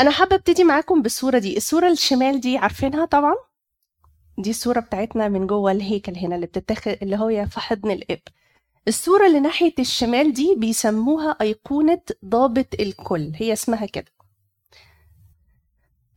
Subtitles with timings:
[0.00, 1.56] أنا حابة أبتدي معاكم بالصورة دي.
[1.56, 3.34] الصورة الشمال دي عارفينها طبعا؟
[4.38, 8.20] دي الصورة بتاعتنا من جوه الهيكل هنا اللي بتتاخد اللي هو في حضن الإب.
[8.88, 13.32] الصورة اللي ناحية الشمال دي بيسموها أيقونة ضابط الكل.
[13.34, 14.12] هي اسمها كده.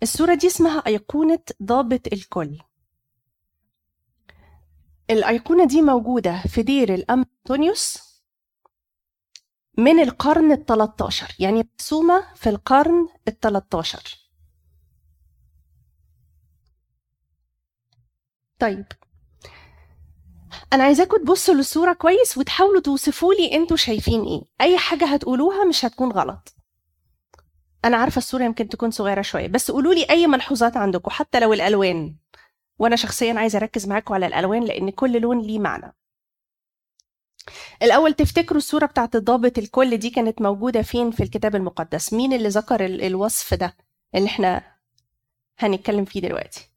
[0.03, 2.57] الصورة دي اسمها أيقونة ضابط الكل.
[5.09, 8.08] الأيقونة دي موجودة في دير الامبتونيوس
[9.79, 14.17] من القرن ال 13 يعني مرسومة في القرن ال 13
[18.59, 18.85] طيب.
[20.73, 24.41] أنا عايزاكم تبصوا للصورة كويس وتحاولوا توصفوا لي أنتوا شايفين إيه.
[24.61, 26.55] أي حاجة هتقولوها مش هتكون غلط.
[27.85, 31.53] أنا عارفة الصورة يمكن تكون صغيرة شوية بس قولوا لي أي ملحوظات عندكم حتى لو
[31.53, 32.15] الألوان.
[32.79, 35.95] وأنا شخصيا عايزة أركز معاكم على الألوان لأن كل لون ليه معنى.
[37.83, 42.49] الأول تفتكروا الصورة بتاعت الضابط الكل دي كانت موجودة فين في الكتاب المقدس؟ مين اللي
[42.49, 43.77] ذكر ال- الوصف ده
[44.15, 44.75] اللي إحنا
[45.57, 46.69] هنتكلم فيه دلوقتي؟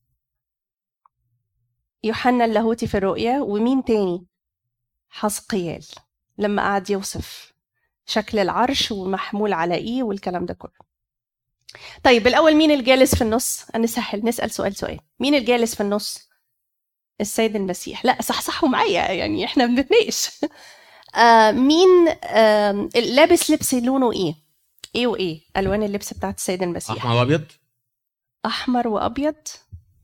[2.04, 4.26] يوحنا اللاهوتي في الرؤيا ومين تاني؟
[5.08, 5.84] حسقيال
[6.38, 7.52] لما قعد يوصف
[8.06, 10.92] شكل العرش ومحمول على إيه والكلام ده كله.
[12.04, 15.00] طيب الأول مين الجالس في النص؟ نسهل نسأل سؤال سؤال.
[15.20, 16.28] مين الجالس في النص؟
[17.20, 18.04] السيد المسيح.
[18.04, 20.30] لا صح صحوا معايا يعني إحنا بنتناقش
[21.14, 24.34] آه مين آه لابس لبس لونه إيه؟
[24.94, 26.96] إيه وإيه؟ ألوان اللبس بتاعت السيد المسيح.
[26.96, 27.44] أحمر وأبيض؟
[28.46, 29.34] أحمر وأبيض؟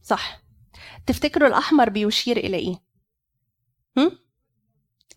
[0.03, 0.41] صح.
[1.07, 2.77] تفتكروا الأحمر بيشير إلى إيه؟
[3.97, 4.19] هم؟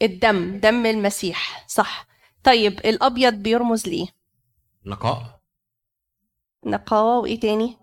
[0.01, 1.65] الدم دم المسيح.
[1.67, 2.07] صح.
[2.43, 4.07] طيب الأبيض بيرمز لإيه؟
[4.85, 5.41] نقاء.
[6.65, 7.77] نقاوة وإيه تاني؟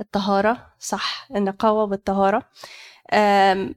[0.00, 0.74] الطهارة.
[0.78, 2.36] صح النقاوة والطهارة.
[2.38, 2.50] آم،
[3.12, 3.74] ال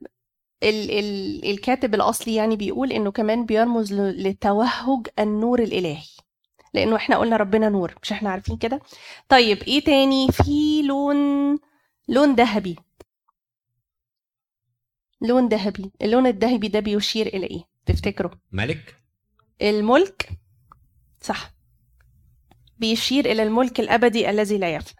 [0.64, 6.08] ال الكاتب الأصلي يعني بيقول إنه كمان بيرمز لتوهج النور الإلهي.
[6.74, 8.82] لأنه إحنا قلنا ربنا نور مش إحنا عارفين كده؟
[9.30, 11.18] طيب إيه تاني؟ في لون
[12.08, 12.76] لون ذهبي.
[15.22, 15.92] لون ذهبي.
[16.02, 18.96] اللون الذهبي ده بيشير إلى إيه؟ تفتكروا؟ ملك.
[19.62, 20.30] الملك.
[21.22, 21.52] صح.
[22.78, 25.00] بيشير إلى الملك الأبدي الذي لا يفنى.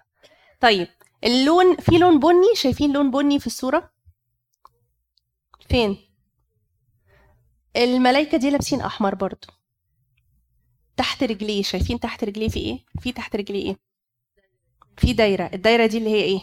[0.60, 0.88] طيب
[1.24, 3.95] اللون في لون بني؟ شايفين لون بني في الصورة؟
[5.70, 5.98] فين؟
[7.76, 9.48] الملايكة دي لابسين أحمر برضو.
[10.98, 13.78] تحت رجليه شايفين تحت رجليه في إيه؟ في تحت رجليه إيه؟
[14.98, 15.50] في دايرة.
[15.54, 16.40] الدايرة دي اللي هي إيه؟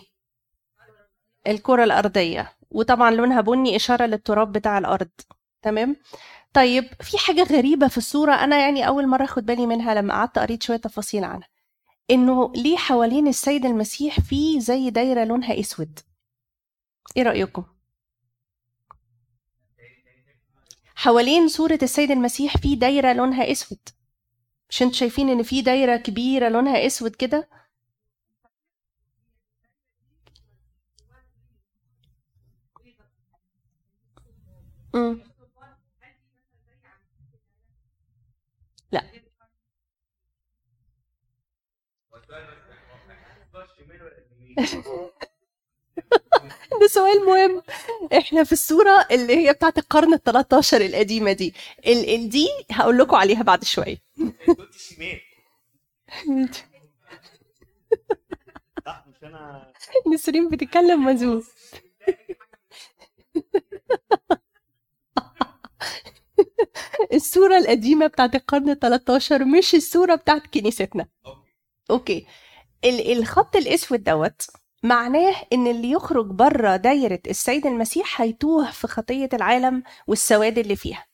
[1.47, 2.57] الكرة الأرضية.
[2.71, 5.11] وطبعا لونها بني إشارة للتراب بتاع الأرض.
[5.63, 5.97] تمام؟
[6.53, 10.39] طيب في حاجة غريبة في الصورة أنا يعني أول مرة أخد بالي منها لما قعدت
[10.39, 11.49] قريت شوية تفاصيل عنها.
[12.11, 15.99] إنه ليه حوالين السيد المسيح في زي دايرة لونها أسود.
[17.17, 17.65] إيه رأيكم؟
[21.03, 23.79] حوالين صورة السيد المسيح في دايرة لونها أسود.
[24.71, 27.49] مش أنتوا شايفين إن في دايرة كبيرة لونها أسود كده؟
[38.93, 39.03] لا.
[46.81, 47.63] ده سؤال مهم.
[48.19, 51.55] إحنا في الصورة اللي هي بتاعت القرن ال 13 القديمة دي
[51.87, 53.97] ال ال دي هقول لكم عليها بعد شوية.
[60.15, 61.49] نسرين بتتكلم مزوز
[67.13, 71.07] الصورة القديمة بتاعت القرن ال 13 مش الصورة بتاعت كنيستنا.
[71.91, 72.27] okay.
[72.85, 74.43] ال- الخط الأسود دوت
[74.83, 81.07] معناه إن اللي يخرج بره دايرة السيد المسيح هيتوه في خطية العالم والسواد اللي فيها.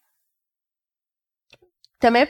[2.00, 2.26] تمام؟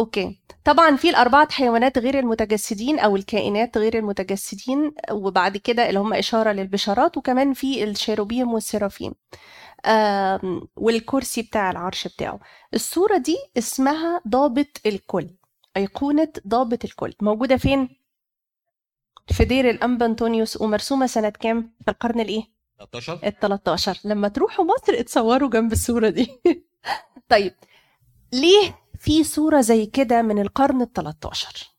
[0.00, 0.40] okay.
[0.64, 6.52] طبعا في الأربعة حيوانات غير المتجسدين أو الكائنات غير المتجسدين وبعد كده اللي هم إشارة
[6.52, 9.12] للبشارات وكمان في الشيروبيم والسرافيم
[10.76, 12.40] والكرسي بتاع العرش بتاعه.
[12.74, 15.30] الصورة دي اسمها ضابط الكل
[15.76, 17.14] أيقونة ضابط الكل.
[17.22, 17.97] موجودة فين؟
[19.32, 22.42] في دير الانبا انطونيوس ومرسومة سنة كام؟ في القرن الإيه؟
[22.78, 26.40] 13 ال 13 لما تروحوا مصر اتصوروا جنب الصورة دي.
[27.28, 27.54] طيب
[28.32, 31.70] ليه في صورة زي كده من القرن ال 13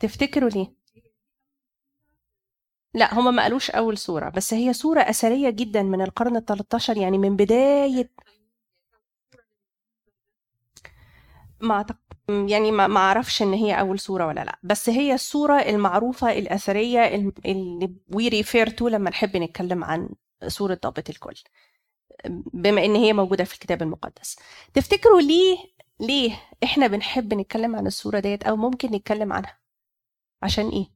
[0.00, 0.74] تفتكروا ليه؟
[2.94, 6.96] لا هما ما قالوش أول صورة بس هي صورة أثرية جدا من القرن ال 13
[6.96, 8.10] يعني من بداية
[11.60, 11.98] ما أعتقد
[12.28, 14.58] يعني ما أعرفش ان هي اول صورة ولا لا.
[14.62, 17.00] بس هي الصورة المعروفة الأثرية
[17.46, 20.08] اللي we refer to لما نحب نتكلم عن
[20.46, 21.34] صورة ضابط الكل.
[22.54, 24.36] بما ان هي موجودة في الكتاب المقدس.
[24.74, 25.58] تفتكروا ليه
[26.00, 29.58] ليه إحنا بنحب نتكلم عن الصورة ديت أو ممكن نتكلم عنها؟
[30.42, 30.88] عشان إيه؟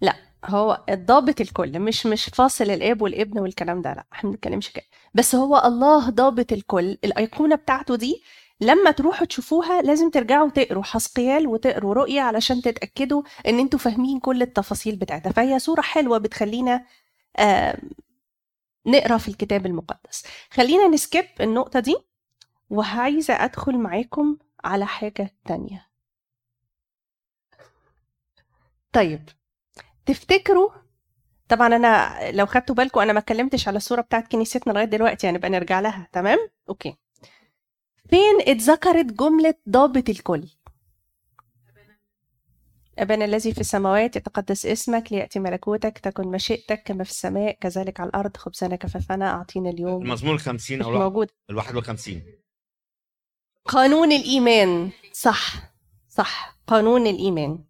[0.00, 0.25] لا.
[0.46, 4.84] هو الضابط الكل مش مش فاصل الاب والابن والكلام ده لا إحنا ما بنتكلمش كده.
[5.14, 8.22] بس هو الله ضابط الكل الأيقونة بتاعته دي
[8.60, 14.42] لما تروحوا تشوفوها لازم ترجعوا تقروا حسقيال وتقروا رؤيا علشان تتأكدوا إن أنتوا فاهمين كل
[14.42, 15.32] التفاصيل بتاعتها.
[15.32, 16.84] فهي صورة حلوة بتخلينا
[18.86, 20.24] نقرأ في الكتاب المقدس.
[20.50, 21.96] خلينا نسكيب النقطة دي
[22.70, 25.86] وعايزة أدخل معاكم على حاجة تانية.
[28.92, 29.28] طيب.
[30.06, 30.70] تفتكروا؟
[31.48, 35.38] طبعا أنا لو خدتوا بالكم أنا ما اتكلمتش على الصورة بتاعت كنيستنا لغاية دلوقتي يعني
[35.38, 36.38] بقى نرجع لها تمام؟
[36.68, 36.96] أوكي.
[38.10, 40.48] فين اتذكرت جملة ضابط الكل؟
[42.98, 48.08] أبانا الذي في السماوات يتقدس اسمك ليأتي ملكوتك تكن مشيئتك كما في السماء كذلك على
[48.08, 50.02] الأرض خبزنا كفافنا أعطينا اليوم.
[50.02, 51.30] المزمور ال 50 مش أو موجود.
[51.50, 52.22] ال 51
[53.64, 54.90] قانون الإيمان.
[55.12, 55.72] صح
[56.08, 56.58] صح.
[56.66, 57.64] قانون الإيمان.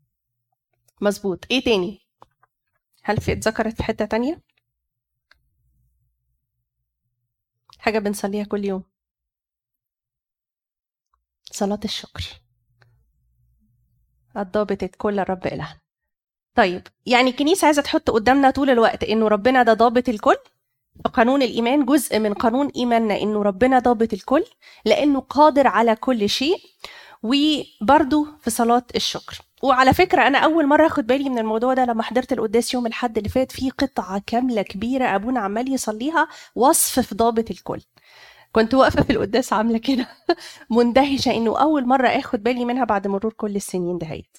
[1.01, 1.45] مظبوط.
[1.51, 2.06] إيه تاني؟
[3.07, 4.41] هل في اتذكرت في حتة تانية؟
[7.79, 8.83] حاجة بنصليها كل يوم.
[11.53, 12.25] صلاة الشكر.
[14.37, 15.81] الضابط كل الرب إلهنا.
[16.55, 20.37] طيب يعني الكنيسة عايزة تحط قدامنا طول الوقت إنه ربنا ده ضابط الكل؟
[21.15, 24.45] قانون الإيمان جزء من قانون إيماننا إنه ربنا ضابط الكل
[24.85, 26.57] لأنه قادر على كل شيء
[27.23, 29.39] وبرضو في صلاة الشكر.
[29.67, 33.17] وعلى فكرة أنا أول مرة أخد بالي من الموضوع ده لما حضرت القداس يوم الحد
[33.17, 37.81] اللي فات في قطعة كاملة كبيرة أبونا عمال يصليها وصف في ضابط الكل
[38.53, 40.09] كنت واقفة في القداس عاملة كده
[40.71, 44.39] مندهشة إنه أول مرة أخد بالي منها بعد مرور كل السنين دهيت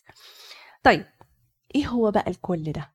[0.84, 1.06] طيب
[1.76, 2.94] إيه هو بقى الكل ده؟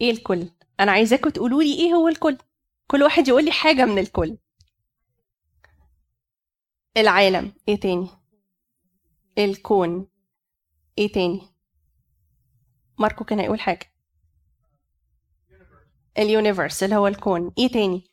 [0.00, 0.48] إيه الكل؟
[0.80, 2.38] أنا عايزاكم تقولوا لي إيه هو الكل؟
[2.86, 4.36] كل واحد يقول لي حاجة من الكل
[6.96, 8.08] العالم إيه تاني؟
[9.38, 10.08] الكون
[10.98, 11.40] إيه تاني؟
[12.98, 13.92] ماركو كان هيقول حاجة.
[16.18, 17.52] ال universe اللي هو الكون.
[17.58, 18.10] إيه تاني؟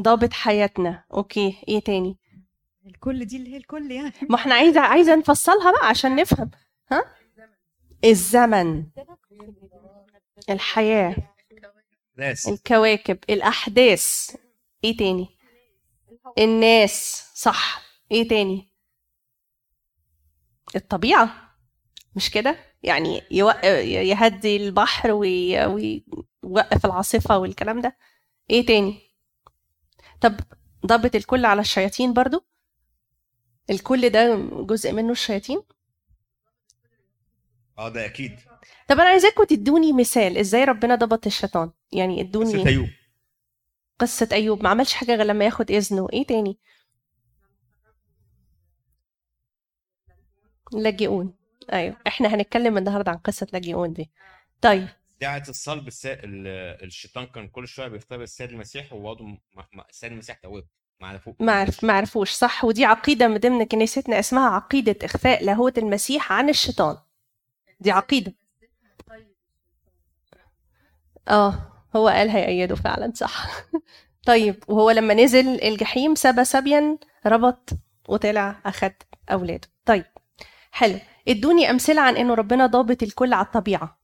[0.00, 1.04] ضابط حياتنا.
[1.12, 2.18] okay إيه تاني؟
[2.86, 4.12] الكل دي اللي هي الكل يعني.
[4.30, 6.50] ما إحنا عايزة عايزة نفصلها بقى عشان نفهم.
[6.92, 7.04] ها؟
[8.04, 8.86] الزمن.
[10.50, 11.16] الحياة.
[12.16, 13.18] ناس الكواكب.
[13.30, 14.36] الأحداث.
[14.84, 15.38] إيه تاني؟
[16.38, 17.26] الناس.
[17.34, 17.82] صح.
[18.12, 18.67] إيه تاني؟
[20.76, 21.54] الطبيعة
[22.16, 23.22] مش كده؟ يعني.
[23.30, 25.64] يهدي البحر وي...
[25.64, 27.96] ويوقف العاصفة والكلام ده.
[28.50, 29.00] إيه تاني؟
[30.20, 30.40] طب
[30.86, 32.44] ضبط الكل على الشياطين برضو؟
[33.70, 35.62] الكل ده جزء منه الشياطين؟
[37.78, 38.38] آه ده أكيد.
[38.88, 41.70] طب أنا عايزاكم تدوني مثال إزاي ربنا ضبط الشيطان.
[41.92, 42.88] يعني قصة ادوني أيوب.
[43.98, 44.62] قصة أيوب.
[44.62, 46.08] ما عملش حاجة غير لما ياخد إذنه.
[46.12, 46.58] إيه تاني؟
[50.72, 51.34] لاجئون.
[51.72, 51.96] أيوه.
[52.06, 54.10] إحنا هنتكلم النهارده عن قصة لاجئون دي.
[54.60, 54.88] طيب.
[55.20, 56.12] ساعة الصلب السا...
[56.12, 59.38] ال- الشيطان كان كل شوية بيختبر السيد المسيح وبرضه م...
[59.56, 59.80] م...
[59.90, 60.64] السيد المسيح توب
[61.00, 61.34] ما عرفوش.
[61.40, 62.30] ما عرف ما عرفوش.
[62.30, 62.64] صح.
[62.64, 66.96] ودي عقيدة من ضمن كنيستنا اسمها عقيدة إخفاء لاهوت المسيح عن الشيطان.
[67.80, 68.34] دي عقيدة.
[71.28, 71.72] آه.
[71.96, 73.12] هو قال هيأيده فعلا.
[73.14, 73.46] صح.
[74.26, 74.64] طيب.
[74.68, 77.70] وهو لما نزل الجحيم سبى سبيا ربط
[78.08, 78.92] وطلع أخد
[79.30, 79.68] أولاده.
[79.84, 80.04] طيب.
[80.78, 80.98] حلو.
[81.28, 83.98] ادوني أمثلة عن إنه ربنا ضابط الكل على الطبيعة.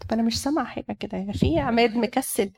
[0.00, 1.18] طب أنا مش سامعة حاجة كده.
[1.18, 2.52] يا في عماد مكسل.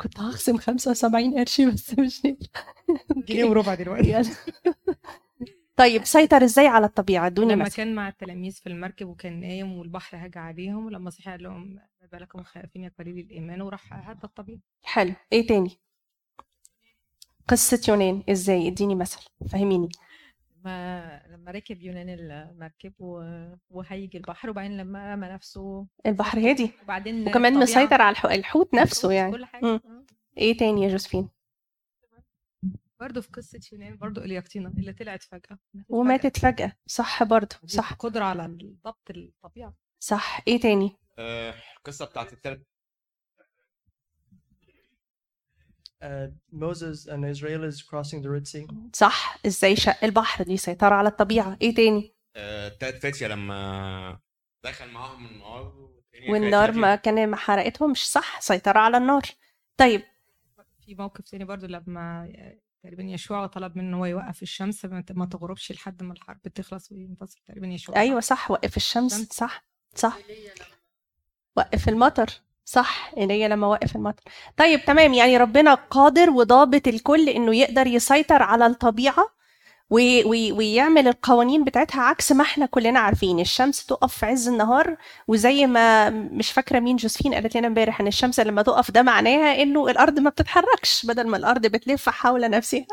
[0.00, 2.22] كنت هخصم 75 قرش بس مش.
[3.16, 4.22] جنيه وربع دلوقتي.
[5.76, 7.76] طيب سيطر إزاي على الطبيعة؟ ادوني لما مثلا.
[7.76, 12.08] كان مع التلاميذ في المركب وكان نايم والبحر هاج عليهم ولما صحي قال لهم ما
[12.12, 14.58] بالكم خائفين يا قليل الإيمان وراح هدى الطبيعة.
[14.82, 15.14] حلو.
[15.32, 15.78] إيه تاني؟
[17.48, 19.18] قصة يونان إزاي؟ إديني مثل
[19.52, 19.88] فهميني.
[20.64, 26.70] ما لما ركب يونان المركب و- وهيج البحر وبعدين لما رمى نفسه البحر هادي.
[26.82, 29.32] وبعدين وكمان الطبيعة- مسيطر على الحو- الحوت نفسه يعني.
[29.32, 29.64] كل حاجة.
[29.64, 29.80] مم.
[29.84, 30.04] آه.
[30.38, 31.28] إيه تاني يا جوزفين؟
[33.00, 35.58] برضه في قصة يونان برضه اليقطينة اللي طلعت فجأة.
[35.88, 36.72] وماتت فجأة.
[36.86, 37.92] صح برضو دي صح.
[37.92, 38.46] قدرة على
[38.84, 39.74] ضبط الطبيعة.
[40.00, 40.40] صح.
[40.48, 42.66] إيه تاني؟ آه القصة بتاعت التلت
[46.52, 48.66] Moses and Israelis crossing the Red Sea.
[48.92, 51.58] صح؟ إزاي شق البحر دي سيطرة على الطبيعة.
[51.62, 54.20] إيه تاني؟ آه التلت فتية لما
[54.64, 55.90] دخل معاهم النار
[56.28, 56.96] والنار ما.
[56.96, 59.22] كان ما حرقتهمش صح سيطرة على النار.
[59.76, 60.02] طيب.
[60.86, 62.32] في موقف تاني برضو لما
[62.82, 67.66] تقريبا يشوع طلب منه هو يوقف الشمس ما تغربش لحد ما الحرب تخلص وينتصر تقريبا
[67.66, 68.00] يشوع.
[68.00, 69.14] أيوه صح وقف الشمس.
[69.14, 69.32] الشمس.
[69.32, 70.18] صح صح.
[71.56, 72.28] وقف المطر.
[72.64, 74.22] صح ايليا لما وقف المطر.
[74.56, 75.14] طيب تمام.
[75.14, 79.28] يعني ربنا قادر وضابط الكل إنه يقدر يسيطر على الطبيعة
[79.90, 83.40] وي وي ويعمل القوانين بتاعتها عكس ما إحنا كلنا عارفين.
[83.40, 84.96] الشمس تقف في عز النهار
[85.28, 89.62] وزي ما مش فاكرة مين جوزفين قالت لنا امبارح إن الشمس لما تقف ده معناها
[89.62, 91.06] إنه الأرض ما بتتحركش.
[91.06, 92.86] بدل ما الأرض بتلف حول نفسها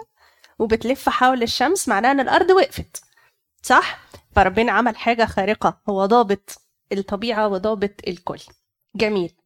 [0.60, 3.04] وبتلف حول الشمس معناها إن الأرض وقفت.
[3.64, 4.00] صح؟
[4.36, 6.62] فربنا عمل حاجة خارقة هو ضابط
[6.92, 8.40] الطبيعة وضابط الكل.
[8.96, 9.41] جميل.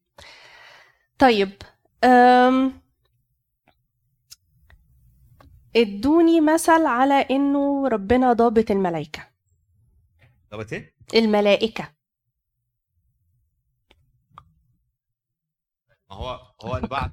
[1.20, 1.52] طيب
[2.04, 2.82] أم
[5.76, 9.28] ادوني مثل على إنه ربنا ضابط الملائكة.
[10.52, 11.92] طب إيه؟ الملائكة.
[16.10, 17.12] ما هو هو اللي بعت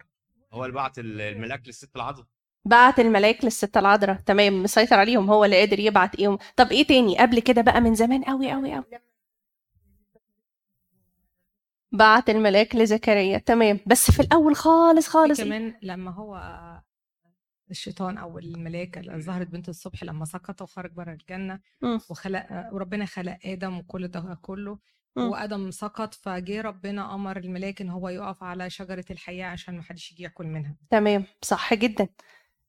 [0.52, 2.26] هو اللي بعت الملاك للست العذراء.
[2.64, 4.16] بعت الملاك للست العذراء.
[4.16, 7.94] تمام مسيطر عليهم هو اللي قادر يبعت إيه طب إيه تاني؟ قبل كده بقى من
[7.94, 8.85] زمان قوي قوي قوي
[11.93, 16.41] بعت الملاك لزكريا تمام بس في الأول خالص خالص؟ كمان لما هو
[17.71, 22.01] الشيطان أو الملاك اللي ظهرت بنت الصبح لما سقط وخرج بره الجنة مم.
[22.11, 24.79] وخلق وربنا خلق آدم وكل ده كله
[25.17, 25.29] مم.
[25.29, 30.13] وآدم سقط فجه ربنا أمر الملاك إن هو يقف على شجرة الحياة عشان ما حدش
[30.13, 32.09] يجي ياكل منها تمام صح جدا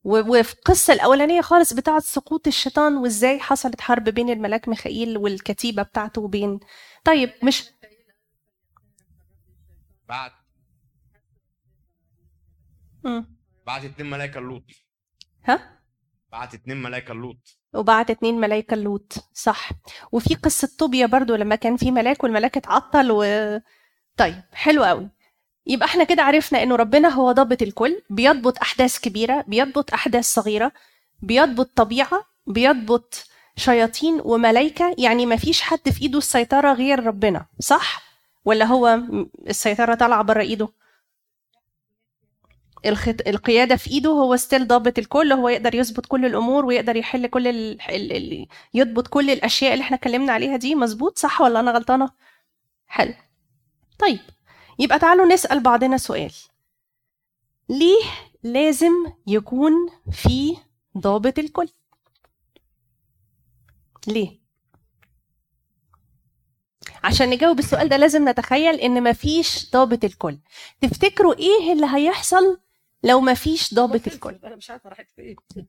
[0.03, 6.21] وفي القصة الأولانية خالص بتاعة سقوط الشيطان وإزاي حصلت حرب بين الملاك ميخائيل والكتيبة بتاعته
[6.21, 6.59] وبين
[7.05, 7.69] طيب مش
[10.09, 10.31] بعت
[13.03, 13.25] مم.
[13.67, 14.63] بعت اتنين ملايكة لوط
[15.45, 15.79] ها؟
[16.31, 19.69] بعت اتنين ملايكة لوط وبعت اتنين ملايكة لوط صح.
[20.11, 23.23] وفي قصة طوبيا برضو لما كان في ملاك والملاك اتعطل و
[24.17, 25.09] طيب حلو قوي.
[25.67, 30.71] يبقى إحنا كده عرفنا إنه ربنا هو ضابط الكل بيضبط أحداث كبيرة بيضبط أحداث صغيرة
[31.21, 38.12] بيضبط طبيعة بيضبط شياطين وملايكة يعني ما فيش حد في إيده السيطرة غير ربنا صح؟
[38.45, 38.99] ولا هو
[39.47, 40.69] السيطرة طالعة بره إيده؟
[42.85, 43.27] الخط...
[43.27, 47.47] القيادة في إيده هو ستيل ضابط الكل هو يقدر يظبط كل الأمور ويقدر يحل كل
[47.47, 47.81] ال...
[47.91, 48.47] ال...
[48.73, 50.75] يضبط كل الأشياء اللي إحنا اتكلمنا عليها دي.
[50.75, 52.09] مظبوط؟ صح ولا أنا غلطانة؟
[52.87, 53.13] حلو.
[53.99, 54.19] طيب
[54.79, 56.31] يبقى تعالوا نسأل بعضنا سؤال.
[57.69, 58.03] ليه
[58.43, 58.91] لازم
[59.27, 59.73] يكون
[60.11, 60.57] في
[60.97, 61.67] ضابط الكل؟
[64.07, 64.42] ليه؟
[67.03, 70.37] عشان نجاوب السؤال ده لازم نتخيل إن مفيش ضابط الكل.
[70.81, 72.59] تفتكروا إيه اللي هيحصل
[73.03, 75.35] لو مفيش ضابط الكل؟ أنا مش عارفة راحت فين.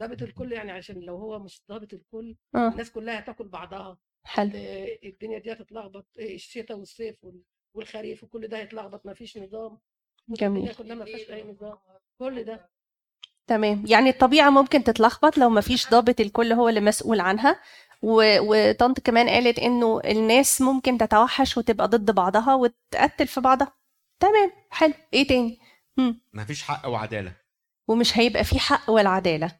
[0.00, 2.68] ضابط الكل يعني عشان لو هو مش ضابط الكل آه.
[2.68, 3.98] الناس كلها هتاكل بعضها.
[4.24, 4.50] حلو.
[4.54, 6.06] آه، الدنيا دي هتتلخبط.
[6.18, 7.42] آه، الشتاء والصيف وال-
[7.74, 9.06] والخريف وكل ده هيتلخبط.
[9.06, 9.78] ما فيش نظام.
[10.28, 10.56] جميل.
[10.62, 11.76] الدنيا كلها ما فيهاش أي نظام.
[12.18, 12.68] كل ده.
[13.46, 13.84] تمام.
[13.88, 17.60] يعني الطبيعة ممكن تتلخبط لو مفيش ضابط الكل هو اللي مسؤول عنها.
[18.40, 23.72] وطنط كمان قالت إنه الناس ممكن تتوحش وتبقى ضد بعضها وتقتل في بعضها.
[24.20, 24.94] تمام حلو.
[25.14, 25.58] إيه تاني؟
[25.96, 26.20] مم.
[26.34, 27.36] مفيش حق وعدالة.
[27.88, 29.58] ومش هيبقى في حق ولا عدالة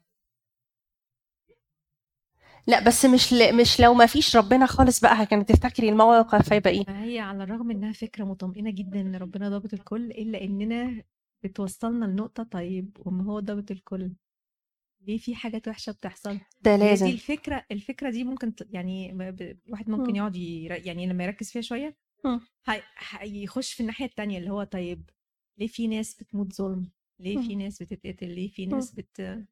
[2.67, 3.57] لا بس مش ل...
[3.57, 7.43] مش لو ما فيش ربنا خالص بقى كانت تفتكري الموقف هيبقى إيه؟ ما هي على
[7.45, 11.03] الرغم إنها فكرة مطمئنة جدا إن ربنا ضابط الكل إلا إننا
[11.43, 14.11] بتوصلنا لنقطة طيب وما هو ضابط الكل.
[15.07, 19.13] ليه في حاجات وحشة بتحصل ده هي دي لازم الفكرة الفكرة دي ممكن ت- يعني
[19.67, 20.17] الواحد ممكن مم.
[20.17, 20.37] يقعد
[20.87, 22.41] يعني لما يركز فيها شوية مم.
[22.67, 25.11] هي- هيخش في الناحية التانية اللي هو طيب
[25.59, 27.63] ليه في ناس بتموت ظلم ليه في مم.
[27.63, 29.45] ناس بتتقتل ليه في ناس بت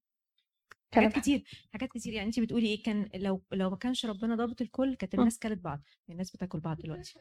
[0.95, 4.61] حاجات كتير حاجات كتير يعني انت بتقولي إيه كان لو لو ما كانش ربنا ضابط
[4.63, 5.15] الكل كانت.
[5.15, 7.15] الناس كلت بعض الناس بتاكل بعض دلوقتي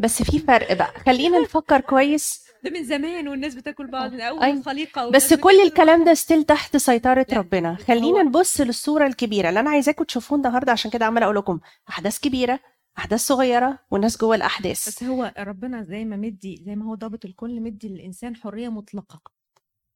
[0.00, 0.92] بس في فرق بقى.
[1.06, 2.44] خلينا نفكر كويس.
[2.64, 4.58] ده من زمان والناس بتاكل بعض من أول أيوة.
[4.58, 7.74] الخليقة بس كل الكلام ده ستيل تحت سيطرة لا، ربنا.
[7.88, 9.48] خلينا نبص للصورة الكبيرة.
[9.48, 12.60] اللي أنا عايزاكم تشوفوه النهاردة عشان كده عمالة أقول لكم أحداث كبيرة
[12.98, 14.88] أحداث صغيرة والناس جوه الأحداث.
[14.88, 19.20] بس هو ربنا زي ما مدي زي ما هو ضابط الكل مدي للإنسان حرية مطلقة.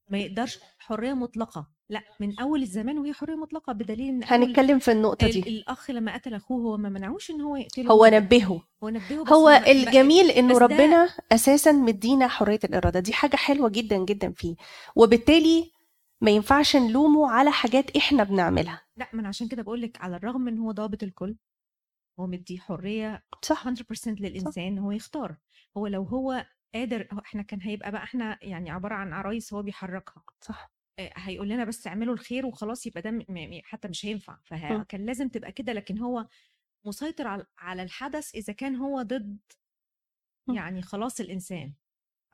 [0.08, 1.66] ما يقدرش حرية مطلقة.
[1.88, 5.40] لأ من أول الزمان وهي حرية مطلقة بدليل إن هنتكلم في النقطة ال- دي.
[5.48, 7.90] الأخ لما قتل أخوه هو ما منعوش إن هو يقتله.
[7.92, 8.62] هو نبهه.
[8.84, 13.00] هو نبهه هو الجميل انه ربنا أساسا مدينا حرية الإرادة.
[13.00, 14.56] دي حاجة حلوة جدا جدا فيه.
[14.96, 15.70] وبالتالي
[16.20, 18.82] ما ينفعش نلومه على حاجات إحنا بنعملها.
[18.96, 21.36] لأ من عشان كده بقول لك على الرغم إن هو ضابط الكل
[22.20, 23.64] هو مدي حرية صح.
[23.68, 23.70] 100%
[24.20, 25.36] للإنسان إن هو يختار.
[25.76, 30.22] هو لو هو قادر إحنا كان هيبقى بقى إحنا يعني عبارة عن عرايس هو بيحركها.
[30.40, 30.70] صح.
[30.98, 33.26] آه، هيقول لنا بس اعملوا الخير وخلاص يبقى ده
[33.64, 34.36] حتى مش هينفع.
[34.44, 36.26] فكان لازم تبقى كده لكن هو
[36.86, 39.38] مسيطر على الحدث إذا كان هو ضد
[40.48, 40.54] مم.
[40.54, 41.72] يعني خلاص الإنسان.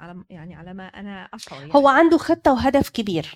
[0.00, 1.73] على يعني على ما أنا اشعر يعني.
[1.75, 3.35] هو عنده خطة وهدف كبير.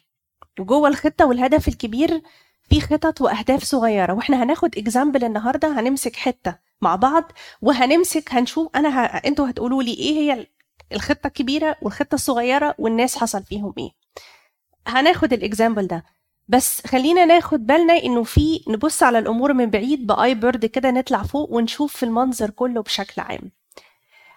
[0.60, 2.22] وجوه الخطة والهدف الكبير
[2.62, 4.12] في خطط وأهداف صغيرة.
[4.12, 7.32] وإحنا هناخد example النهارده هنمسك حتة مع بعض
[7.62, 9.06] وهنمسك هنشوف أنا ه...
[9.06, 10.46] أنتوا هتقولوا لي إيه هي
[10.92, 13.90] الخطة الكبيره والخطة الصغيره والناس حصل فيهم إيه.
[14.86, 16.04] هناخد ال example ده.
[16.48, 21.22] بس خلينا ناخد بالنا إنه في نبص على الأمور من بعيد بآي بيرد كده نطلع
[21.22, 23.50] فوق ونشوف في المنظر كله بشكل عام.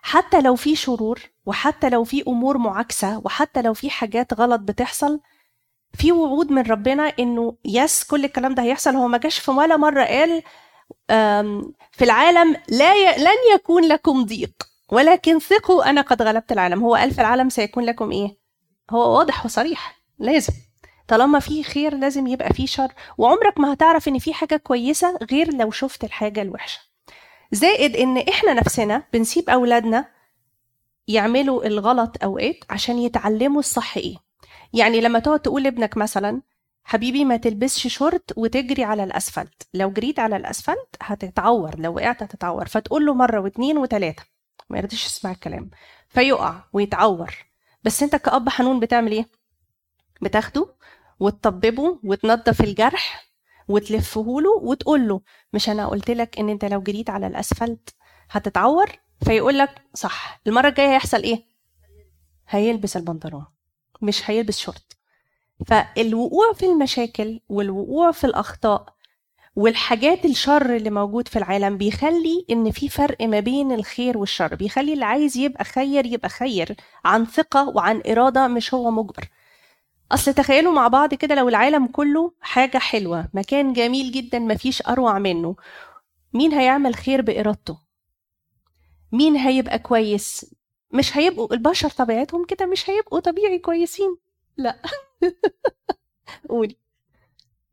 [0.02, 5.20] حتى لو في شرور وحتى لو في أمور معاكسة وحتى لو في حاجات غلط بتحصل
[5.94, 8.96] في وعود من ربنا إنه يس كل الكلام ده هيحصل.
[8.96, 10.44] هو ما جاش في ولا مرة قال
[11.92, 13.18] في العالم لا ي...
[13.24, 14.67] لن يكون لكم ضيق.
[14.92, 16.84] ولكن ثقوا أنا قد غلبت العالم.
[16.84, 18.38] هو في العالم سيكون لكم إيه؟
[18.92, 20.02] هو واضح وصريح.
[20.20, 20.54] لازم.
[21.08, 22.94] طالما في خير لازم يبقى في شر.
[23.18, 26.80] وعمرك ما هتعرف إن في حاجة كويسة غير لو شفت الحاجة الوحشة.
[27.52, 30.06] زائد إن إحنا نفسنا بنسيب أولادنا
[31.08, 34.16] يعملوا الغلط أوقات عشان يتعلموا الصح إيه.
[34.74, 36.42] يعني لما تقعد تقول لابنك مثلا
[36.84, 39.68] حبيبي ما تلبسش شورت وتجري على الأسفلت.
[39.74, 41.80] لو جريت على الأسفلت هتتعور.
[41.80, 42.68] لو وقعت هتتعور.
[42.68, 44.24] فتقول له مرة واثنين وثلاثه
[44.70, 45.70] ما يرضيش يسمع الكلام.
[46.10, 47.36] فيقع ويتعور.
[47.84, 49.30] بس انت كأب حنون بتعمل إيه؟
[50.22, 50.76] بتاخده
[51.20, 53.28] وتطببه وتنظف الجرح
[53.68, 55.22] وتلفه له وتقول له
[55.54, 57.96] مش أنا قلت لك إن أنت لو جريت على الأسفلت
[58.30, 58.92] هتتعور؟
[59.26, 60.42] فيقول لك صح.
[60.48, 61.46] المرة الجاية هيحصل إيه؟
[62.50, 63.46] هيلبس البنطلون
[64.02, 64.98] مش هيلبس شورت.
[65.68, 68.96] فالوقوع في المشاكل والوقوع في الأخطاء
[69.58, 74.94] والحاجات الشر اللي موجود في العالم بيخلي إن في فرق ما بين الخير والشر بيخلي
[74.94, 79.30] اللي عايز يبقى خير يبقى خير عن ثقة وعن إرادة مش هو مجبر.
[80.12, 85.20] أصل تخيلوا مع بعض كده لو العالم كله حاجة حلوة مكان جميل جدا مفيش أروع
[85.20, 85.56] منه
[86.34, 87.78] مين هيعمل خير بإرادته؟
[89.12, 90.56] مين هيبقى كويس؟
[90.92, 94.18] مش هيبقوا البشر طبيعتهم كده مش هيبقوا طبيعي كويسين.
[94.58, 94.82] لا.
[96.50, 96.87] قولي.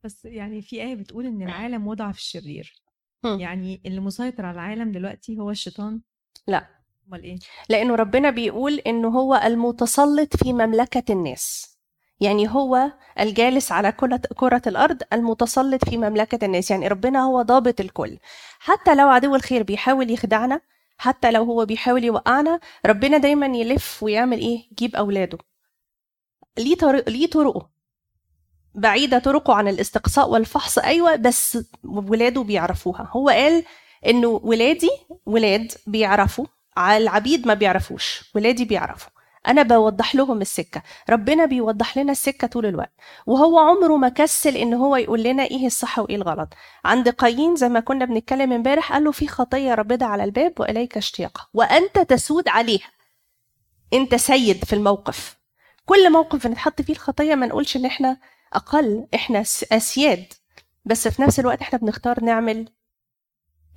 [0.05, 2.83] بس يعني في آية بتقول إن العالم وضع في الشرير.
[3.25, 3.41] هم.
[3.41, 6.01] يعني اللي مسيطر على العالم دلوقتي هو الشيطان؟
[6.47, 6.67] لا.
[7.09, 11.75] أمال إيه؟ لأنه ربنا بيقول إنه هو المتسلط في مملكة الناس.
[12.21, 16.71] يعني هو الجالس على كرة, كرة الأرض المتسلط في مملكة الناس.
[16.71, 18.19] يعني ربنا هو ضابط الكل.
[18.59, 20.61] حتى لو عدو الخير بيحاول يخدعنا
[20.99, 25.39] حتى لو هو بيحاول يوقعنا ربنا دايما يلف ويعمل إيه؟ يجيب أولاده.
[26.59, 27.74] ليه طريق ليه طرقه؟
[28.75, 30.79] بعيدة طرقه عن الاستقصاء والفحص.
[30.79, 33.09] أيوة بس ولاده بيعرفوها.
[33.13, 33.65] هو قال
[34.07, 34.91] إنه ولادي
[35.27, 36.47] ولاد بيعرفوا
[36.79, 39.11] العبيد ما بيعرفوش ولادي بيعرفوا.
[39.49, 40.83] أنا بوضح لهم السكة.
[41.11, 42.93] ربنا بيوضح لنا السكة طول الوقت.
[43.27, 46.49] وهو عمره ما كسل إن هو يقول لنا إيه الصح وإيه الغلط.
[46.85, 50.97] عند قايين زي ما كنا بنتكلم إمبارح قال له في خطية ربنا على الباب وإليك
[50.97, 51.47] اشتياقها.
[51.55, 52.89] وأنت تسود عليها.
[53.93, 55.37] أنت سيد في الموقف.
[55.87, 58.17] كل موقف بنتحط فيه الخطية ما نقولش إن إحنا
[58.55, 60.25] أقل إحنا س- أسياد.
[60.85, 62.69] بس في نفس الوقت إحنا بنختار نعمل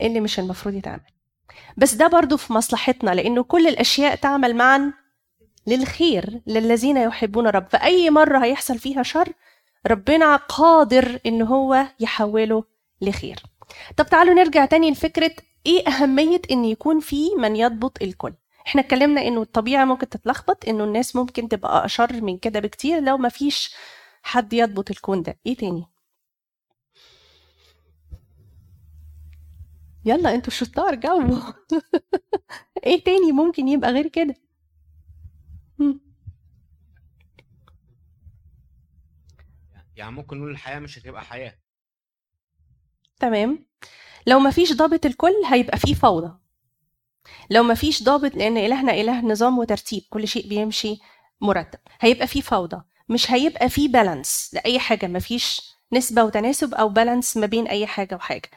[0.02, 1.02] اللي مش المفروض يتعمل.
[1.78, 4.94] بس ده برضو في مصلحتنا لأنه كل الأشياء تعمل معا
[5.68, 7.68] للخير للذين يحبون الرب.
[7.70, 9.34] فأي مرة هيحصل فيها شر
[9.88, 12.64] ربنا قادر إن هو يحوله
[13.02, 13.40] لخير.
[13.98, 15.32] طب تعالوا نرجع تاني لفكرة
[15.66, 18.34] إيه أهمية إن يكون في من يضبط الكل.
[18.68, 23.18] إحنا اتكلمنا إنه الطبيعة ممكن تتلخبط إنه الناس ممكن تبقى أشر من كده بكتير لو
[23.18, 23.76] ما فيش
[24.28, 25.40] حد يضبط الكون ده.
[25.46, 25.86] إيه تاني؟
[30.06, 31.42] يلا أنتوا شطار جاوبوا.
[32.86, 34.36] إيه تاني ممكن يبقى غير كده.
[39.96, 41.58] يعني ممكن نقول الحياة مش هتبقى حياة.
[43.20, 43.68] تمام.
[44.28, 46.38] لو ما فيش ضابط الكل هيبقى فيه فوضى.
[47.50, 51.00] لو ما فيش ضابط لأن إلهنا إله نظام وترتيب كل شيء بيمشي
[51.42, 51.80] مرتب.
[52.00, 52.82] هيبقى فيه فوضى.
[53.10, 55.62] مش هيبقى فيه بالانس لأي حاجة ما فيش
[55.94, 58.50] نسبة وتناسب أو بالانس ما بين أي حاجة وحاجة.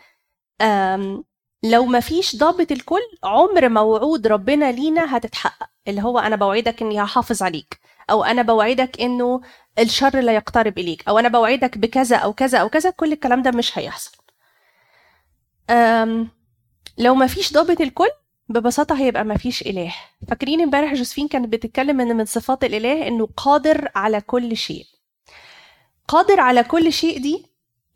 [1.63, 6.83] لو ما فيش ضابط الكل عمر ما وعود ربنا لينا هتتحقق اللي هو أنا بوعدك
[6.83, 9.41] إني هحافظ عليك أو أنا بوعدك إنه
[9.79, 13.51] الشر لا يقترب إليك أو أنا بوعدك بكذا أو كذا أو كذا كل الكلام ده
[13.51, 14.11] مش هيحصل.
[16.99, 18.11] لو ما فيش ضابط الكل
[18.51, 19.95] ببساطة هيبقى ما فيش إله.
[20.29, 24.87] فاكرين امبارح جوزفين كانت بتتكلم إن من صفات الإله إنه قادر على كل شيء.
[26.09, 27.47] قادر على كل شيء دي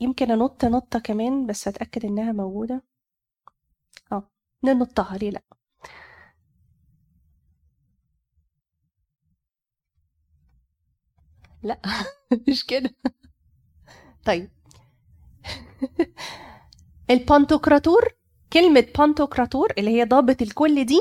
[0.00, 2.82] يمكن أنط نطة كمان بس أتأكد إنها موجودة.
[4.12, 4.30] آه
[4.64, 5.42] ننطها ليه لأ؟
[11.62, 11.80] لأ
[12.48, 12.94] مش كده.
[14.24, 14.50] طيب.
[17.10, 18.14] البانتوكراتور
[18.54, 21.00] كلمة بانتوكراتور اللي هي ضابط الكل دي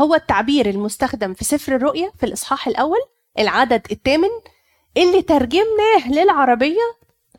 [0.00, 2.98] هو التعبير المستخدم في سفر الرؤيا في الإصحاح الأول
[3.38, 4.28] العدد الثامن
[4.96, 6.80] اللي ترجمناه للعربية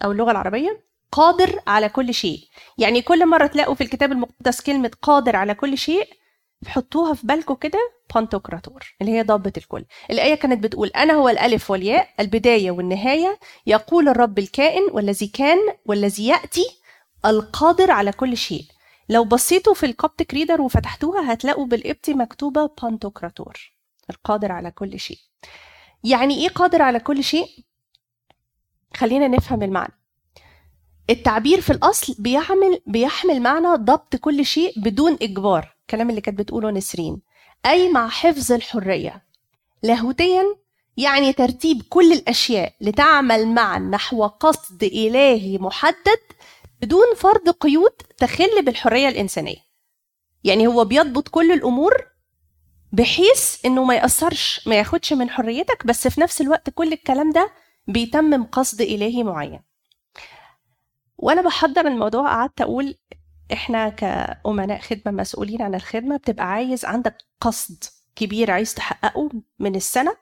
[0.03, 2.39] أو اللغة العربية قادر على كل شيء.
[2.77, 6.07] يعني كل مرة تلاقوا في الكتاب المقدس كلمة قادر على كل شيء
[6.67, 7.79] حطوها في بالكم كده
[8.15, 9.85] بانتوكراتور اللي هي ضابط الكل.
[10.11, 16.27] الآية كانت بتقول أنا هو الألف والياء البداية والنهاية يقول الرب الكائن والذي كان والذي
[16.27, 16.65] يأتي
[17.25, 18.65] القادر على كل شيء.
[19.09, 23.71] لو بصيتوا في ال Coptic Reader وفتحتوها هتلاقوا بالقبطي مكتوبة بانتوكراتور
[24.09, 25.17] القادر على كل شيء.
[26.03, 27.47] يعني إيه قادر على كل شيء؟
[28.95, 29.93] خلينا نفهم المعنى.
[31.09, 36.71] التعبير في الأصل بيحمل بيحمل معنى ضبط كل شيء بدون إجبار الكلام اللي كانت بتقوله
[36.71, 37.21] نسرين.
[37.65, 39.25] أي مع حفظ الحرية.
[39.83, 40.43] لاهوتيا
[40.97, 46.19] يعني ترتيب كل الأشياء لتعمل معا نحو قصد إلهي محدد
[46.85, 49.57] بدون فرض قيود تخل بالحرية الإنسانية.
[50.43, 51.93] يعني هو بيضبط كل الأمور
[52.91, 57.51] بحيث إنه ما يأثرش ما ياخدش من حريتك بس في نفس الوقت كل الكلام ده
[57.87, 59.59] بيتمم قصد إلهي معين.
[61.17, 62.95] وأنا بحضر الموضوع قعدت أقول
[63.53, 67.83] إحنا كأمناء خدمة مسؤولين عن الخدمة بتبقى عايز عندك قصد
[68.15, 70.15] كبير عايز تحققه من السنة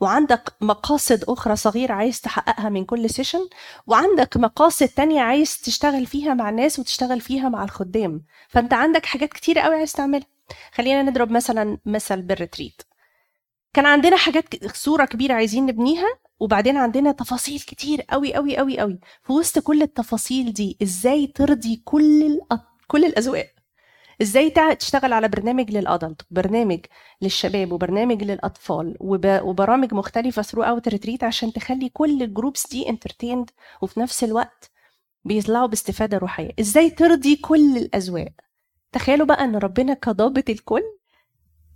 [0.00, 3.48] وعندك مقاصد أخرى صغيرة عايز تحققها من كل session
[3.86, 8.24] وعندك مقاصد تانية عايز تشتغل فيها مع الناس وتشتغل فيها مع الخدام.
[8.48, 10.26] فأنت عندك حاجات كتيرة قوي عايز تعملها.
[10.72, 12.82] خلينا نضرب مثلا مثل بال retreat.
[13.74, 16.08] كان عندنا حاجات صورة كبيرة عايزين نبنيها
[16.40, 18.98] وبعدين عندنا تفاصيل كتير قوي قوي قوي قوي.
[19.22, 22.60] في وسط كل التفاصيل دي إزاي ترضي كل الأ...
[22.86, 23.53] كل الأذواق؟
[24.22, 26.80] إزاي تشتغل على برنامج لل adult برنامج
[27.22, 29.40] للشباب وبرنامج للأطفال وب...
[29.42, 33.50] وبرامج مختلفة throughout retreat عشان تخلي كل ال groups دي entertained
[33.82, 34.70] وفي نفس الوقت
[35.24, 36.50] بيطلعوا باستفادة روحية.
[36.60, 38.32] إزاي ترضي كل الأذواق؟
[38.92, 40.82] تخيلوا بقى إن ربنا كضابط الكل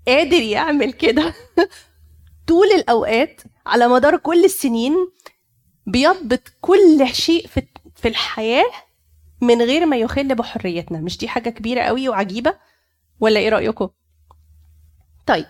[0.08, 1.34] قادر يعمل كده.
[2.48, 4.94] طول الأوقات على مدار كل السنين
[5.86, 7.62] بيضبط كل شيء في
[7.96, 8.70] في الحياة
[9.40, 11.00] من غير ما يخل بحريتنا.
[11.00, 12.54] مش دي حاجة كبيرة قوي وعجيبة؟
[13.20, 13.88] ولا إيه رأيكم؟
[15.26, 15.46] طيب.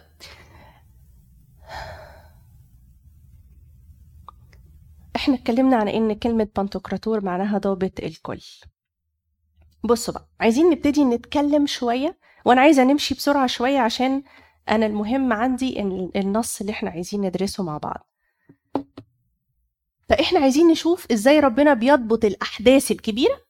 [5.16, 8.40] إحنا اتكلمنا عن إن كلمة بانتوكراتور معناها ضابط الكل.
[9.84, 14.22] بصوا بقى عايزين نبتدي نتكلم شوية وأنا عايزة نمشي بسرعة شوية عشان
[14.68, 18.08] أنا المهم عندي ال- النص اللي إحنا عايزين ندرسه مع بعض.
[20.08, 23.47] فإحنا عايزين نشوف إزاي ربنا بيضبط الأحداث الكبيرة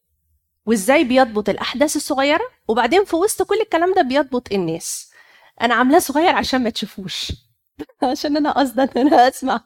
[0.69, 5.11] وإزاي بيضبط الأحداث الصغيرة؟ وبعدين في وسط كل الكلام ده بيضبط الناس.
[5.61, 7.31] أنا عاملاه صغير عشان ما تشوفوش.
[8.11, 9.61] عشان أنا قصدا إن أنا أسمع.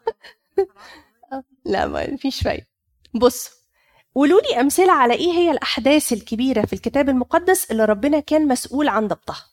[1.65, 2.67] لا ما فيش فايدة.
[3.13, 3.51] بصوا
[4.15, 8.87] قولوا لي أمثلة على إيه هي الأحداث الكبيرة في الكتاب المقدس اللي ربنا كان مسؤول
[8.87, 9.45] عن ضبطها.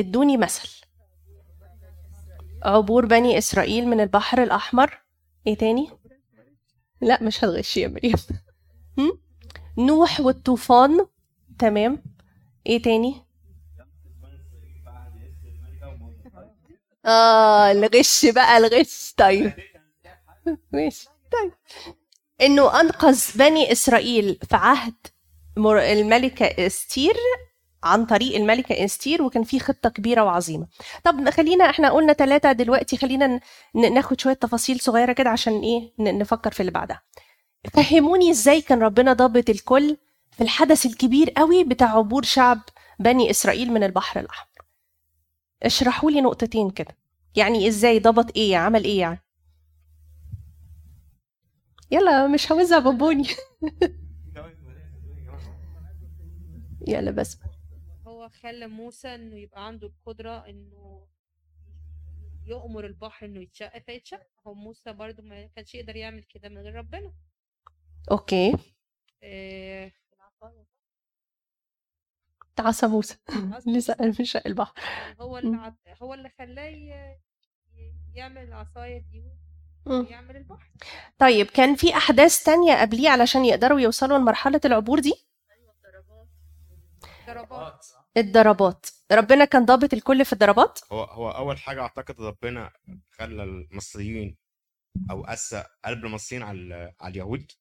[0.00, 0.68] إدوني مثل.
[2.64, 5.00] عبور بني إسرائيل من البحر الأحمر.
[5.46, 5.90] إيه تاني؟
[7.00, 8.14] لا مش هتغشي يا مريم؟
[9.78, 11.06] نوح والطوفان.
[11.58, 12.02] تمام.
[12.66, 13.14] إيه تاني؟
[17.06, 19.14] آه الغش بقى الغش.
[19.16, 19.52] طيب.
[20.72, 21.08] ماشي.
[21.32, 21.52] طيب.
[22.40, 24.94] إنه أنقذ بني إسرائيل في عهد
[25.58, 27.14] الملكة إستير
[27.84, 30.66] عن طريق الملكة إستير وكان في خطة كبيرة وعظيمة.
[31.04, 33.40] طب خلينا إحنا قلنا ثلاثة دلوقتي خلينا
[33.74, 37.02] ناخد شوية تفاصيل صغيرة كده عشان إيه نفكر في اللي بعدها.
[37.72, 39.96] فهموني إزاي كان ربنا ضابط الكل
[40.30, 42.60] في الحدث الكبير قوي بتاع عبور شعب
[42.98, 44.64] بني إسرائيل من البحر الأحمر.
[45.62, 46.96] اشرحوا لي نقطتين كده.
[47.36, 49.20] يعني إزاي؟ ضبط إيه عمل إيه يعني؟
[51.90, 53.28] يلا مش هوزع بونبوني
[56.88, 57.38] يلا بس.
[58.06, 61.06] هو خلى موسى إنه يبقى عنده القدرة إنه
[62.46, 66.74] يؤمر البحر إنه يتشق فيتشق هو موسى برضو ما كانش يقدر يعمل كده من غير
[66.74, 67.12] ربنا.
[68.10, 68.56] أوكي
[69.22, 69.92] إيه
[72.58, 73.16] عصا موسى
[73.66, 74.72] لسه في شق البحر.
[75.20, 75.74] هو اللي.
[76.02, 77.16] هو اللي خلاه
[78.14, 79.24] يعمل العصاية دي.
[79.86, 80.70] ويعمل البحر.
[81.18, 85.14] طيب كان في أحداث تانية قبليه علشان يقدروا يوصلوا لمرحلة العبور دي؟
[87.26, 88.86] ضربات الضربات.
[89.12, 92.72] ربنا كان ضابط الكل في الضربات؟ هو هو أول حاجة أعتقد ربنا
[93.10, 94.36] خلى المصريين
[95.10, 97.52] أو أسى قلب المصريين على على اليهود.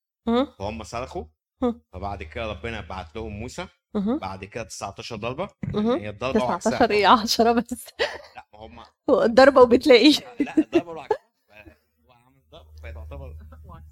[0.59, 1.23] فهم صرخوا.
[1.93, 3.67] فبعد كده ربنا بعت لهم موسى.
[4.21, 5.47] بعد كده 19 ضربة.
[5.63, 5.99] مهم.
[5.99, 7.87] هي الضربة 19 وعكسها إيه؟ 10 بس.
[8.35, 8.79] لا ما هم
[9.25, 10.13] الضربة وبتلاقيه.
[10.39, 11.07] لا ضربه
[12.83, 13.35] فتعتبر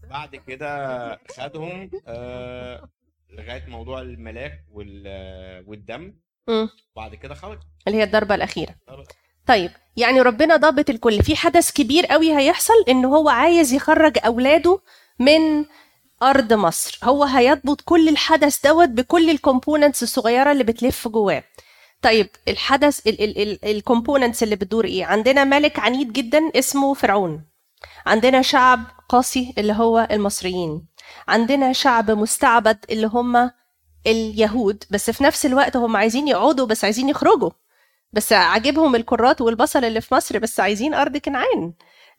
[0.10, 2.89] بعد كده خدهم آه
[3.30, 6.13] لغاية موضوع الملاك وال- والدم.
[6.48, 6.69] مم.
[6.96, 7.60] وبعد كده خرج.
[7.88, 8.76] اللي هي الضربة الأخيرة.
[9.48, 11.24] طيب يعني ربنا ضابط الكل.
[11.24, 14.82] في حدث كبير قوي هيحصل إن هو عايز يخرج أولاده
[15.19, 15.65] من
[16.29, 16.99] أرض مصر.
[17.03, 21.43] هو هيضبط كل الحدث دوت بكل ال components الصغيرة اللي بتلف جواه.
[22.01, 23.01] طيب الحدث
[23.63, 27.45] ال components اللي بتدور إيه؟ عندنا ملك عنيد جدا اسمه فرعون.
[28.05, 30.86] عندنا شعب قاسي اللي هو المصريين.
[31.27, 33.51] عندنا شعب مستعبد اللي هم
[34.07, 37.49] اليهود بس في نفس الوقت هم عايزين يقعدوا بس عايزين يخرجوا.
[38.13, 41.73] بس عاجبهم الكرات والبصل اللي في مصر بس عايزين أرض كنعان.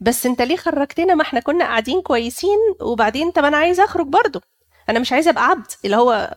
[0.05, 4.41] بس انت ليه خرجتنا؟ ما إحنا كنا قاعدين كويسين وبعدين طب أنا عايزه اخرج برضو
[4.89, 5.67] أنا مش عايزة أبقى عبد.
[5.85, 6.37] اللي هو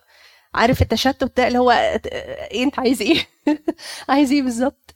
[0.55, 3.27] عارف التشتت ده اللي هو إيه انت عايز إيه؟
[4.09, 4.95] عايز إيه بالظبط؟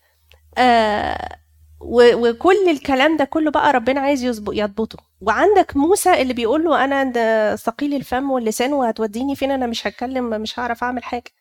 [0.57, 1.38] آه
[1.81, 4.97] وكل الكلام ده كله بقى ربنا عايز يضبطه.
[5.21, 10.29] وعندك موسى اللي بيقول له أنا ده ثقيل الفم واللسان وهتوديني فين؟ أنا مش هتكلم
[10.41, 11.31] مش هعرف أعمل حاجة.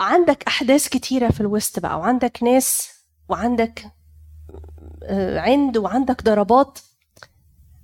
[0.00, 2.90] عندك أحداث كتيرة في الوسط بقى وعندك ناس
[3.28, 3.84] وعندك
[5.38, 6.78] عند وعندك ضربات.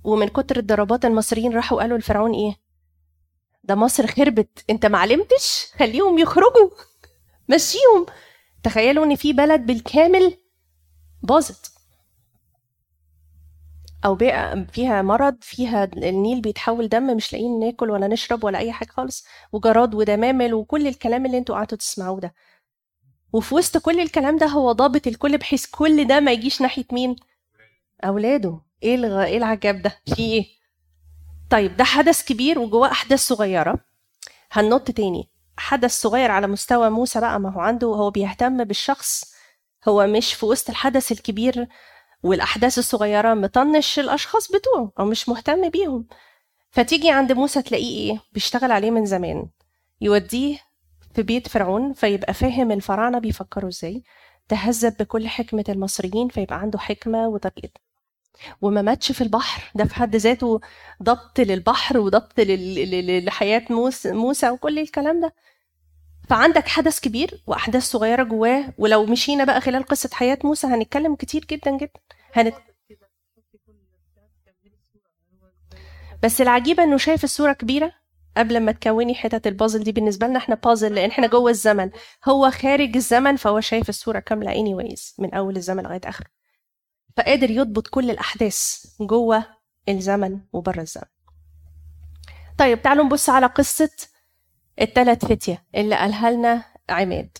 [0.03, 2.55] ومن كتر الضربات المصريين راحوا قالوا لفرعون إيه؟
[3.63, 6.69] ده مصر خربت أنت ما علمتش؟ خليهم يخرجوا
[7.49, 8.05] مشيهم.
[8.63, 10.37] تخيلوا إن في بلد بالكامل
[11.23, 11.71] باظت.
[14.05, 18.71] أو بقى فيها مرض فيها النيل بيتحول دم مش لاقيين ناكل ولا نشرب ولا أي
[18.71, 22.33] حاجة خالص وجراد ودمامل وكل الكلام اللي أنتوا قعدتوا تسمعوه ده.
[23.33, 27.15] وفي وسط كل الكلام ده هو ضابط الكل بحيث كل ده ما يجيش ناحية مين؟
[28.05, 28.61] أولاده.
[28.83, 29.23] إيه الغ...
[29.23, 30.45] إيه العجب ده؟ في إيه؟
[31.49, 33.79] طيب ده حدث كبير وجواه أحداث صغيرة.
[34.51, 35.29] هننط تاني.
[35.57, 37.39] حدث صغير على مستوى موسى بقى.
[37.39, 39.33] ما هو عنده هو بيهتم بالشخص.
[39.87, 41.67] هو مش في وسط الحدث الكبير
[42.23, 46.07] والأحداث الصغيرة مطنش الأشخاص بتوعه أو مش مهتم بيهم.
[46.71, 49.49] فتيجي عند موسى تلاقيه إيه؟ بيشتغل عليه من زمان.
[50.01, 50.57] يوديه
[51.19, 54.03] في بيت فرعون فيبقى فاهم الفراعنة بيفكروا إزاي.
[54.47, 57.69] تهذب بكل حكمة المصريين فيبقى عنده حكمة وطريقه
[58.61, 60.59] وما ماتش في البحر ده في حد ذاته
[61.03, 62.33] ضبط للبحر وضبط
[63.71, 65.33] موسى موسى وكل الكلام ده.
[66.29, 71.45] فعندك حدث كبير وأحداث صغيرة جواه ولو مشينا بقى خلال قصة حياة موسى هنتكلم كتير
[71.45, 71.99] جدا جدا.
[72.33, 72.55] هنت...
[76.23, 77.98] بس العجيبه إنه شايف الصورة كبيرة
[78.37, 81.89] قبل ما تكوني حتت البازل دي بالنسبة لنا إحنا بازل لأن إحنا جوه الزمن.
[82.27, 86.27] هو خارج الزمن فهو شايف الصورة كاملة anyways من أول الزمن لغاية اخره
[87.17, 89.45] فقادر يضبط كل الأحداث جوه
[89.89, 91.05] الزمن وبره الزمن.
[92.57, 93.89] طيب تعالوا نبص على قصة
[94.81, 97.37] التلات فتية اللي قالها لنا عماد.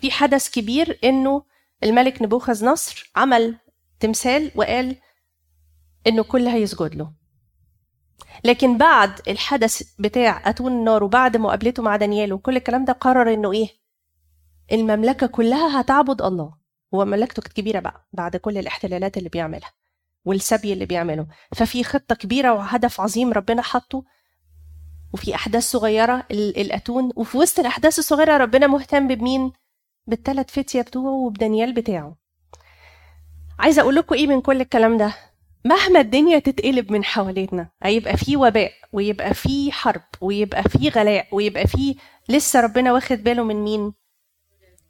[0.00, 1.42] في حدث كبير إنه
[1.84, 3.56] الملك نبوخذ نصر عمل
[4.00, 4.96] تمثال وقال
[6.06, 7.12] إنه كل هيسجد له.
[8.44, 13.52] لكن بعد الحدث بتاع أتون النار وبعد مقابلته مع دانيال وكل الكلام ده قرر إنه
[13.52, 13.68] إيه؟
[14.72, 16.54] المملكة كلها هتعبد الله.
[16.94, 19.72] هو مملكته كانت كبيرة بقى بعد كل الاحتلالات اللي بيعملها
[20.24, 21.26] والسبي اللي بيعمله.
[21.56, 24.04] ففي خطة كبيرة وهدف عظيم ربنا حطه
[25.12, 29.52] وفي أحداث صغيرة ال- الاتون وفي وسط الأحداث الصغيرة ربنا مهتم بمين؟
[30.06, 32.16] بالثلاث فتية بتوعه وبدانيال بتاعه.
[33.58, 35.14] عايزة أقول لكم إيه من كل الكلام ده؟
[35.64, 41.66] مهما الدنيا تتقلب من حوالينا هيبقى في وباء ويبقى في حرب ويبقى في غلاء ويبقى
[41.66, 41.96] في
[42.28, 43.92] لسه ربنا واخد باله من مين؟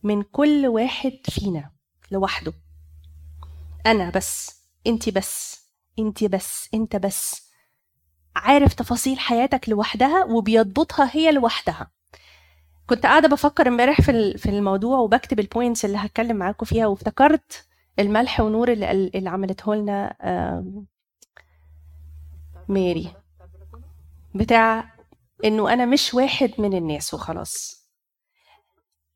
[0.03, 1.71] من كل واحد فينا
[2.11, 2.53] لوحده.
[3.87, 5.61] أنا بس انت بس
[5.99, 7.51] انت بس أنت بس.
[8.37, 11.91] عارف تفاصيل حياتك لوحدها وبيضبطها هي لوحدها.
[12.87, 17.67] كنت قاعدة بفكر امبارح في في الموضوع وبكتب البوينتس اللي هتكلم معاكم فيها وافتكرت
[17.99, 20.17] الملح ونور اللي, اللي عملته لنا
[22.69, 23.15] ماري.
[24.35, 24.95] بتاع
[25.45, 27.81] إنه أنا مش واحد من الناس وخلاص.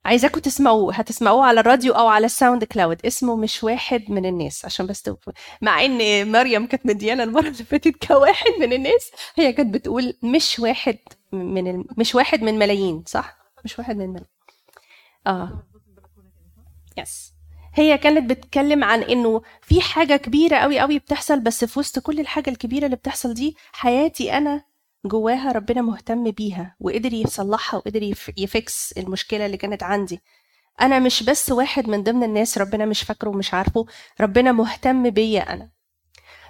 [0.05, 3.07] عايزاكم تسمعوه هتسمعوه على الراديو أو على ال SoundCloud.
[3.07, 5.33] اسمه مش واحد من الناس عشان بس تبقوا-
[5.63, 10.59] مع إن مريم كانت مديانا المرة اللي فاتت كواحد من الناس هي كانت بتقول مش
[10.59, 10.99] واحد
[11.33, 11.85] من ال...
[11.99, 14.27] مش واحد من ملايين صح؟ مش واحد من ملايين.
[15.27, 15.63] آه.
[16.99, 17.35] yes
[17.75, 22.21] هي كانت بتتكلم عن إنه في حاجة كبيرة قوي قوي بتحصل بس في وسط كل
[22.21, 24.65] الحاجة الكبيرة اللي بتحصل دي حياتي أنا
[25.05, 30.21] جواها ربنا مهتم بيها وقدر يصلحها وقدر يف- يفكس المشكلة اللي كانت عندي.
[30.81, 33.87] أنا مش بس واحد من ضمن الناس ربنا مش فاكره ومش عارفه
[34.21, 35.71] ربنا مهتم بيا أنا.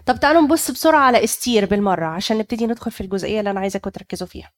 [0.06, 3.90] طب تعالوا نبص بسرعة على إستير بالمرة عشان نبتدي ندخل في الجزئية اللي أنا عايزاكم
[3.90, 4.52] تركزوا فيها.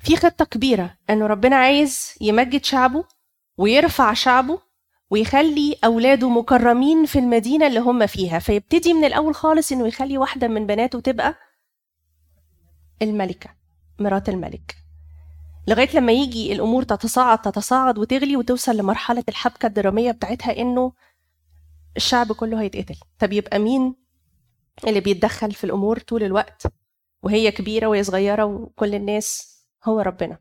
[0.00, 3.04] في خطة كبيرة إنه ربنا عايز يمجد شعبه
[3.56, 4.58] ويرفع شعبه
[5.12, 8.38] ويخلي أولاده مكرمين في المدينة اللي هم فيها.
[8.38, 11.34] فيبتدي من الأول خالص إنه يخلي واحدة من بناته تبقى
[13.02, 13.50] الملكة
[13.98, 14.76] مرات الملك.
[15.68, 20.92] لغاية لما يجي الأمور تتصاعد تتصاعد وتغلي وتوصل لمرحلة الحبكة الدرامية بتاعتها إنه
[21.96, 22.96] الشعب كله هيتقتل.
[23.18, 23.94] طب يبقى مين
[24.86, 26.62] اللي بيتدخل في الأمور طول الوقت؟
[27.22, 30.38] وهي كبيرة وهي صغيرة وكل الناس هو ربنا.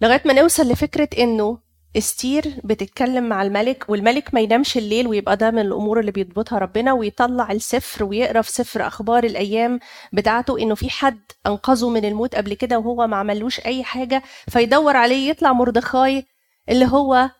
[0.00, 5.50] لغاية ما نوصل لفكرة إنه استير بتتكلم مع الملك والملك ما ينامش الليل ويبقى ده
[5.50, 9.80] من الأمور اللي بيضبطها ربنا ويطلع السفر ويقرأ في سفر أخبار الأيام
[10.12, 14.96] بتاعته إنه في حد أنقذه من الموت قبل كده وهو ما عملوش أي حاجة فيدور
[14.96, 16.26] عليه يطلع مردخاي
[16.68, 17.30] اللي هو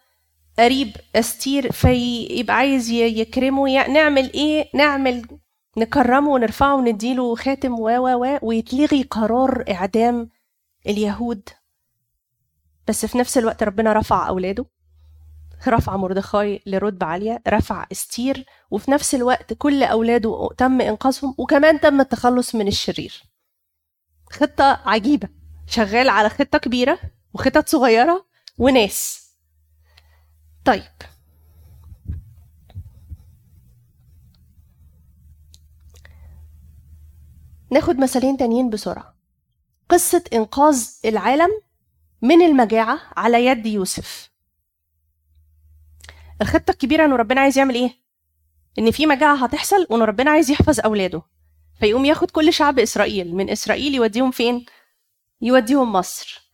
[0.58, 5.26] قريب استير فيبقى عايز يكرمه يع- نعمل إيه؟ نعمل
[5.78, 10.28] نكرمه ونرفعه ونديله خاتم و و و ويتلغي قرار إعدام
[10.86, 11.48] اليهود.
[12.90, 14.66] بس في نفس الوقت ربنا رفع أولاده
[15.68, 22.00] رفع مردخاي لرتبة عالية رفع استير وفي نفس الوقت كل أولاده تم إنقاذهم وكمان تم
[22.00, 23.22] التخلص من الشرير.
[24.30, 25.28] خطة عجيبة.
[25.66, 26.98] شغال على خطة كبيرة
[27.34, 28.26] وخطط صغيرة
[28.58, 29.30] وناس.
[30.64, 30.82] طيب.
[37.70, 39.14] ناخد مثالين تانيين بسرعة.
[39.88, 41.50] قصة إنقاذ العالم
[42.22, 44.30] من المجاعة على يد يوسف.
[46.42, 47.90] الخطة الكبيرة إنه ربنا عايز يعمل إيه؟
[48.78, 51.22] إن في مجاعة هتحصل وإنه ربنا عايز يحفظ أولاده.
[51.80, 53.34] فيقوم ياخد كل شعب إسرائيل.
[53.34, 54.66] من إسرائيل يوديهم فين؟
[55.40, 56.50] يوديهم مصر.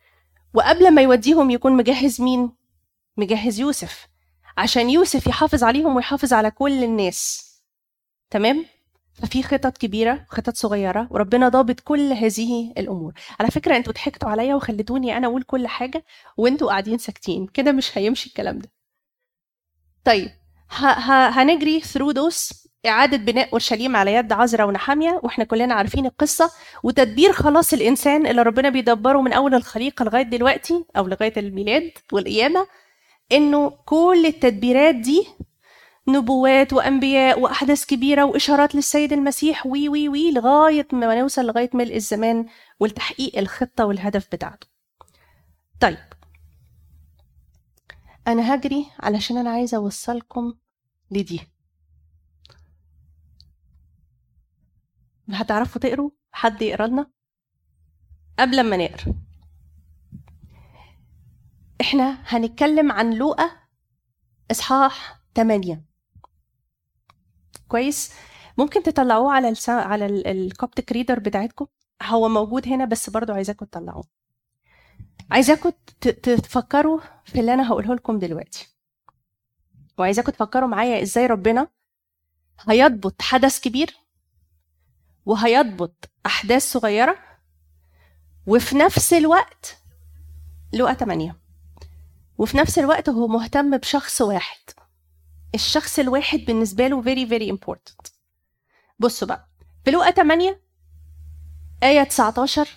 [0.54, 2.52] وقبل ما يوديهم يكون مجهز مين؟
[3.16, 4.06] مجهز يوسف.
[4.58, 7.46] عشان يوسف يحافظ عليهم ويحافظ على كل الناس.
[8.30, 8.66] تمام؟
[9.22, 13.12] ففي خطط كبيرة وخطط صغيرة وربنا ضابط كل هذه الأمور.
[13.40, 16.04] على فكرة أنتوا ضحكتوا عليا وخليتوني أنا أقول كل حاجة
[16.36, 17.46] وأنتوا قاعدين ساكتين.
[17.46, 18.68] كده مش هيمشي الكلام ده.
[20.04, 20.28] طيب
[20.70, 26.06] ه- ه- هنجري through those إعادة بناء أورشليم على يد عزرا ونحامية وإحنا كلنا عارفين
[26.06, 26.50] القصة.
[26.82, 32.66] وتدبير خلاص الإنسان اللي ربنا بيدبره من أول الخليقة لغاية دلوقتي أو لغاية الميلاد والقيامة
[33.32, 35.26] إنه كل التدبيرات دي
[36.08, 41.96] نبوات وأنبياء وأحداث كبيرة وإشارات للسيد المسيح وي وي وي لغاية ما نوصل لغاية ملء
[41.96, 42.46] الزمان
[42.80, 44.66] والتحقيق الخطة والهدف بتاعته.
[45.80, 45.98] طيب.
[48.28, 50.54] أنا هجري علشان أنا عايزة أوصلكم
[51.10, 51.40] لدي.
[55.30, 57.10] هتعرفوا تقروا؟ حد يقرا لنا؟
[58.38, 59.14] قبل ما نقرا.
[61.80, 63.50] إحنا هنتكلم عن لوقا
[64.50, 65.84] إصحاح 8
[67.68, 68.12] كويس.
[68.58, 69.72] ممكن تطلعوه على السا...
[69.72, 71.66] على الكوبتك ريدر بتاعتكم.
[72.02, 74.04] هو موجود هنا بس برضو عايزاكم تطلعوه.
[75.30, 75.70] عايزاكم
[76.22, 78.68] تفكروا في اللي أنا هقوله لكم دلوقتي.
[79.98, 81.68] وعايزاكم تفكروا معايا إزاي ربنا
[82.68, 83.96] هيضبط حدث كبير
[85.26, 87.18] وهيضبط أحداث صغيرة
[88.46, 89.78] وفي نفس الوقت
[90.72, 91.36] لقى 8
[92.38, 94.58] وفي نفس الوقت هو مهتم بشخص واحد.
[95.54, 98.10] الشخص الواحد بالنسبة له very very important.
[98.98, 99.48] بصوا بقى
[99.84, 100.60] في لقى 8
[101.82, 102.68] آية 19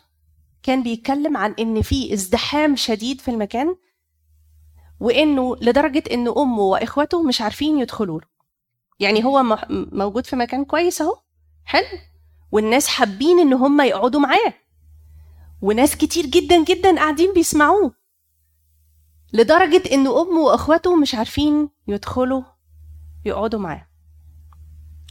[0.64, 3.76] كان بيتكلم عن إن في ازدحام شديد في المكان
[5.00, 8.28] وإنه لدرجة إن أمه وإخوته مش عارفين يدخلوا له.
[9.00, 9.44] يعني هو
[9.92, 11.18] موجود في مكان كويس أهو
[11.66, 11.86] حلو
[12.52, 14.54] والناس حابين إن هم يقعدوا معاه.
[15.62, 17.94] وناس كتير جدا جدا قاعدين بيسمعوه.
[19.34, 22.44] لدرجة إن أمه وإخواته مش عارفين يدخلوا
[23.26, 23.88] يقعدوا معاه.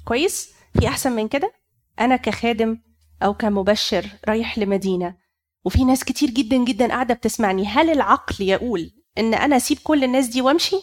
[0.04, 1.52] كويس؟ في أحسن من كده؟
[2.00, 2.78] أنا كخادم
[3.22, 5.16] أو كمبشر رايح لمدينة
[5.64, 10.26] وفي ناس كتير جدا جدا قاعدة بتسمعني هل العقل يقول إن أنا أسيب كل الناس
[10.26, 10.76] دي وأمشي؟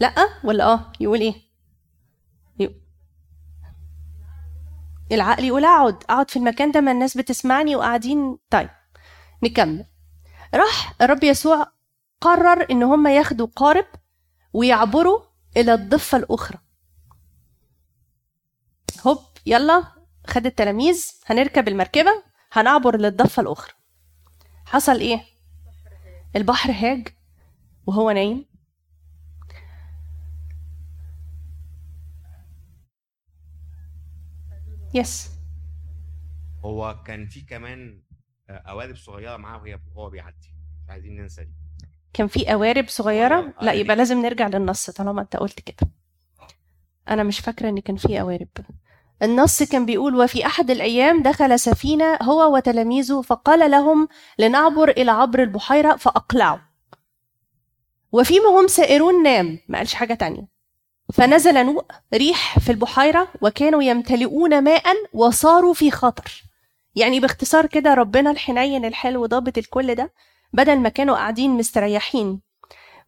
[0.00, 1.34] لأ ولا آه؟ يقول؟
[2.58, 2.80] يق-
[5.12, 8.38] العقل يقول أقعد أقعد في المكان ده ما الناس بتسمعني وقاعدين.
[8.50, 8.70] طيب
[9.42, 9.86] نكمل.
[10.54, 11.66] راح الرب يسوع
[12.20, 13.86] قرر إن هم ياخدوا قارب
[14.52, 15.20] ويعبروا
[15.56, 16.58] إلى الضفة الأخرى.
[19.06, 19.92] هوب يلا
[20.26, 23.72] خد التلاميذ هنركب المركبة هنعبر للضفة الأخرى.
[24.66, 25.24] حصل إيه؟
[26.36, 27.08] البحر هاج
[27.86, 28.50] وهو نايم.
[34.94, 35.30] يس
[36.64, 38.02] هو كان في كمان
[38.50, 40.54] آه، قوالب صغيرة معاه وهي وهو بيعدي.
[40.84, 41.54] مش عايزين ننسى دي.
[42.12, 43.96] كان في قوارب صغيرة؟ صغيرة، لا يبقى.
[43.96, 45.90] لازم نرجع للنص طالما انت قلت كده.
[47.08, 48.48] أنا مش فاكرة إن كان في قوارب.
[49.22, 54.08] النص كان بيقول وفي أحد الأيام دخل سفينة هو وتلاميذه فقال لهم
[54.38, 56.58] لنعبر إلى عبر البحيرة فأقلعوا.
[58.12, 59.58] وفيما هم سائرون نام.
[59.68, 60.48] ما قالش حاجة تانية.
[61.12, 61.84] فنزل نوء
[62.14, 66.44] ريح في البحيرة وكانوا يمتلئون ماء وصاروا في خطر.
[66.94, 70.12] يعني باختصار كده ربنا الحنين الحلو ضابط الكل ده
[70.52, 72.40] بدل ما كانوا قاعدين مستريحين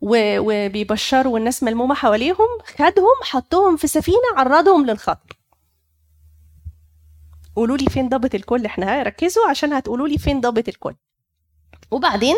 [0.01, 5.39] وبيبشروا والناس ملمومة حواليهم خدهم حطهم في سفينة عرضهم للخطر.
[7.57, 10.95] قولوا لي فين ضابط الكل؟ إحنا ركزوا عشان هتقولوا لي فين ضابط الكل.
[11.91, 12.37] وبعدين؟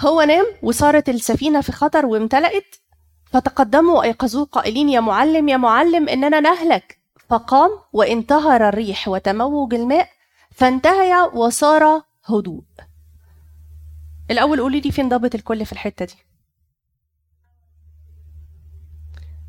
[0.00, 2.76] هو نام وصارت السفينة في خطر وامتلأت
[3.24, 6.98] فتقدموا وأيقظوه قائلين يا معلم يا معلم إننا نهلك.
[7.28, 10.08] فقام وانتهر الريح وتموج الماء
[10.50, 12.62] فانتهي وصار هدوء.
[14.30, 16.14] الأول قولي لي فين ضابط الكل في الحتة دي.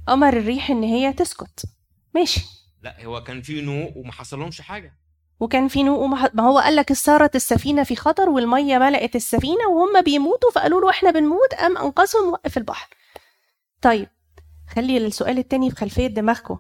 [0.10, 1.66] أمر الريح إن هي تسكت.
[2.16, 2.42] ماشي.
[2.82, 5.00] لا هو كان في نوء وما حصلهمش حاجة.
[5.40, 9.68] وكان في نوء وما ما هو قال لك صارت السفينة في خطر والمية ملأت السفينة
[9.70, 12.90] وهم بيموتوا فقالوا له إحنا بنموت قام أنقذهم وقف البحر.
[13.82, 14.10] طيب
[14.70, 16.60] خلي السؤال التاني في خلفية دماغكم.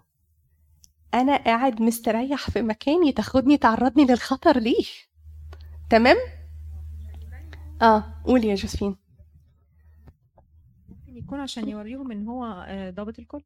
[1.13, 4.85] أنا قاعد مستريح في مكاني تاخدني تعرضني للخطر ليه؟
[5.89, 6.17] تمام؟
[7.81, 8.95] آه قولي يا جوزفين
[10.89, 13.43] ممكن يكون عشان يوريهم إن هو آه، ضابط الكل؟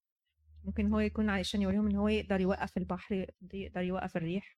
[0.65, 4.57] ممكن هو يكون عشان يوريهم إن هو يقدر يوقف البحر يقدر يوقف الريح؟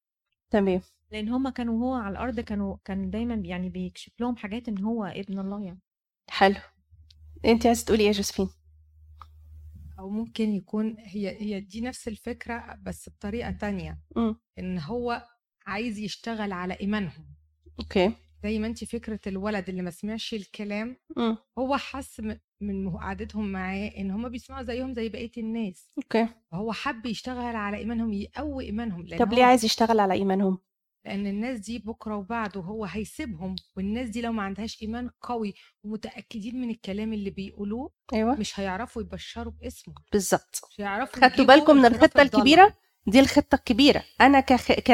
[0.50, 0.82] تمام.
[1.12, 5.06] لأن هم كانوا هو على الأرض كانوا كان دايما يعني بيكشف لهم حاجات إن هو
[5.06, 5.80] ابن الله يعني.
[6.30, 6.56] حلو.
[7.46, 8.50] أنت عايزه تقولي إيه يا جوزفين
[10.00, 14.00] أو ممكن يكون هي هي دي نفس الفكرة بس بطريقة تانية.
[14.18, 15.28] امم إن هو
[15.66, 17.35] عايز يشتغل على إيمانهم.
[17.80, 18.14] okay.
[18.44, 23.52] زي ما انت فكرة الولد اللي ما سمعش الكلام امم هو حس م- من قعدتهم
[23.52, 25.90] معاه إن هم بيسمعوا زيهم زي بقية الناس.
[25.98, 26.28] okay.
[26.52, 30.58] فهو حب يشتغل على إيمانهم يقوي إيمانهم طب هو- ليه عايز يشتغل على إيمانهم؟
[31.06, 35.54] لأن الناس دي بكرة وبعده هو هيسيبهم والناس دي لو ما عندهاش إيمان قوي
[35.84, 38.36] ومتأكدين من الكلام اللي بيقولوه أيوه.
[38.40, 39.94] مش هيعرفوا يبشروا باسمه.
[40.12, 40.62] بالظبط.
[40.72, 42.22] مش هيعرفوا خدتوا بالكم من الخطة.
[42.22, 42.74] الكبيرة؟
[43.08, 44.04] دي الخطة الكبيرة.
[44.22, 44.72] أنا كخ...
[44.72, 44.92] ك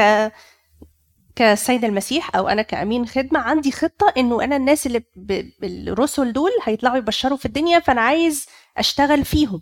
[1.35, 5.43] كسيد المسيح أو أنا كأمين خدمة عندي خطة إنه أنا الناس اللي ب...
[5.63, 8.45] الرسل دول هيطلعوا يبشروا في الدنيا فأنا عايز
[8.77, 9.61] أشتغل فيهم.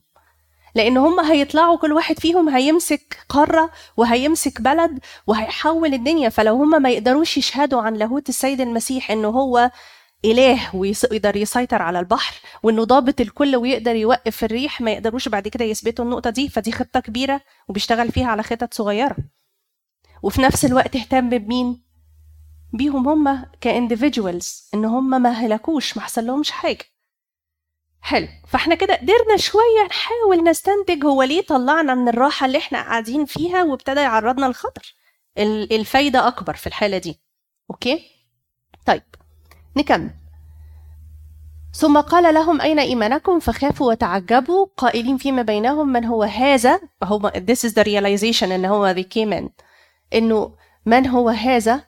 [0.76, 6.30] لأن هم هيطلعوا كل واحد فيهم هيمسك قارة وهيمسك بلد وهيحول الدنيا.
[6.30, 9.72] فلو هم ما يقدروش يشهدوا عن لاهوت السيد المسيح إنه هو
[10.26, 15.66] إله ويقدر يسيطر على البحر وإنه ضابط الكل ويقدر يوقف الريح ما يقدروش بعد كده
[15.66, 19.16] يثبتوا النقطة دي فدي خطة كبيرة وبيشتغل فيها على خطط صغيرة.
[20.24, 21.84] وفي نفس الوقت اهتم بمين؟
[22.74, 26.86] بيهم هم كانديفيدوالز إن هم ما هلكوش ما حصلهمش حاجة.
[28.02, 28.28] حلو.
[28.48, 33.64] فإحنا كده قدرنا شوية نحاول نستنتج هو ليه طلعنا من الراحة اللي إحنا قاعدين فيها
[33.64, 34.96] وابتدى يعرضنا للخطر.
[35.38, 37.20] ال- الفايدة أكبر في الحالة دي.
[37.72, 38.02] okay؟
[38.86, 39.04] طيب.
[39.78, 40.10] نكمل.
[41.74, 47.70] ثم قال لهم أين إيمانكم؟ فخافوا وتعجبوا قائلين فيما بينهم من هو هذا هو this
[47.70, 49.50] is the realization إن هو they came in.
[50.14, 50.56] إنه
[50.86, 51.84] من هو هذا؟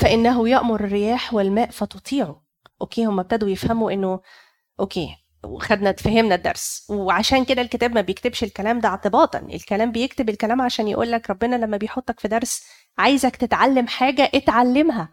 [0.00, 2.44] فإنه يأمر الرياح والماء فتطيعه.
[2.80, 4.20] okay هم ابتدوا يفهموا إنه
[4.80, 6.86] okay وخدنا فهمنا الدرس.
[6.90, 9.38] وعشان كده الكتاب ما بيكتبش الكلام ده اعتباطا.
[9.38, 12.64] الكلام بيكتب الكلام عشان يقول لك ربنا لما بيحطك في درس
[12.98, 15.08] عايزك تتعلم حاجة اتعلمها.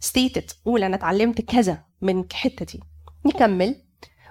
[0.00, 2.80] ستيتد قول أنا اتعلمت كذا من الحتة دي.
[3.26, 3.82] نكمل.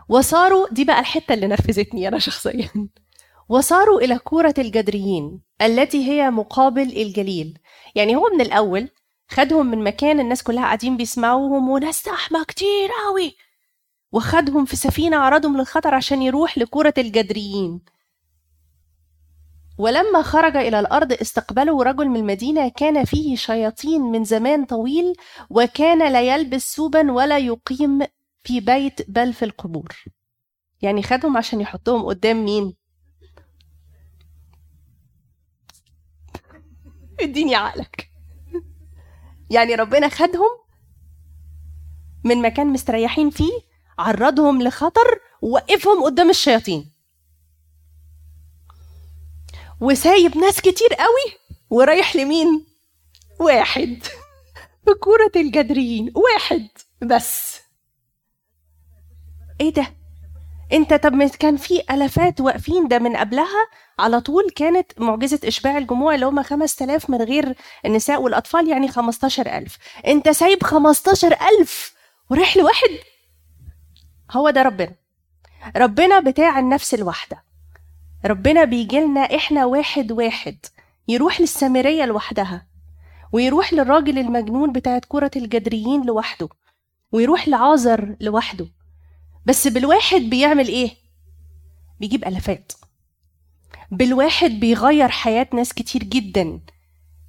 [0.09, 2.69] وصاروا دي بقى الحتة اللي نرفزتني أنا شخصيا.
[3.51, 7.59] وصاروا إلى كورة الجدريين التي هي مقابل الجليل.
[7.95, 8.89] يعني هو من الأول
[9.27, 13.35] خدهم من مكان الناس كلها قاعدين بيسمعوهم وناس زحمه كتير قوي.
[14.11, 17.81] وخدهم في سفينة عرضهم للخطر عشان يروح لكورة الجدريين.
[19.77, 25.13] ولما خرج إلى الأرض استقبله رجل من المدينة كان فيه شياطين من زمان طويل
[25.49, 27.99] وكان لا يلبس ثوبا ولا يقيم
[28.43, 30.03] في بيت بل في القبور.
[30.81, 32.80] يعني خدهم عشان يحطهم قدام مين؟
[37.19, 38.11] اديني عقلك.
[39.49, 40.49] يعني ربنا خدهم
[42.23, 43.61] من مكان مستريحين فيه
[43.99, 46.91] عرضهم لخطر ووقفهم قدام الشياطين.
[49.81, 51.37] وسايب ناس كتير قوي
[51.69, 52.65] ورايح لمين؟
[53.39, 54.03] واحد.
[54.85, 56.67] في كورة الجدريين واحد
[57.01, 57.59] بس.
[59.61, 60.00] إيه ده؟
[60.73, 63.67] انت طب كان في ألافات واقفين ده من قبلها؟
[63.99, 67.55] على طول كانت معجزة إشباع الجموع اللي هم 5000 من غير
[67.85, 71.93] النساء والأطفال يعني 15000 أنت سايب 15000
[72.29, 72.89] ورايح لواحد؟
[74.31, 74.91] هو ده ربنا.
[75.75, 77.43] ربنا بتاع النفس الواحدة.
[78.25, 80.57] ربنا بيجيلنا إحنا واحد واحد.
[81.07, 82.67] يروح للسامرية لوحدها
[83.31, 86.49] ويروح للراجل المجنون بتاعت كرة الجدريين لوحده
[87.11, 88.67] ويروح لعازر لوحده.
[89.45, 90.91] بس بالواحد بيعمل إيه؟
[91.99, 92.71] بيجيب ألافات.
[93.91, 96.59] بالواحد بيغير حياة ناس كتير جدا.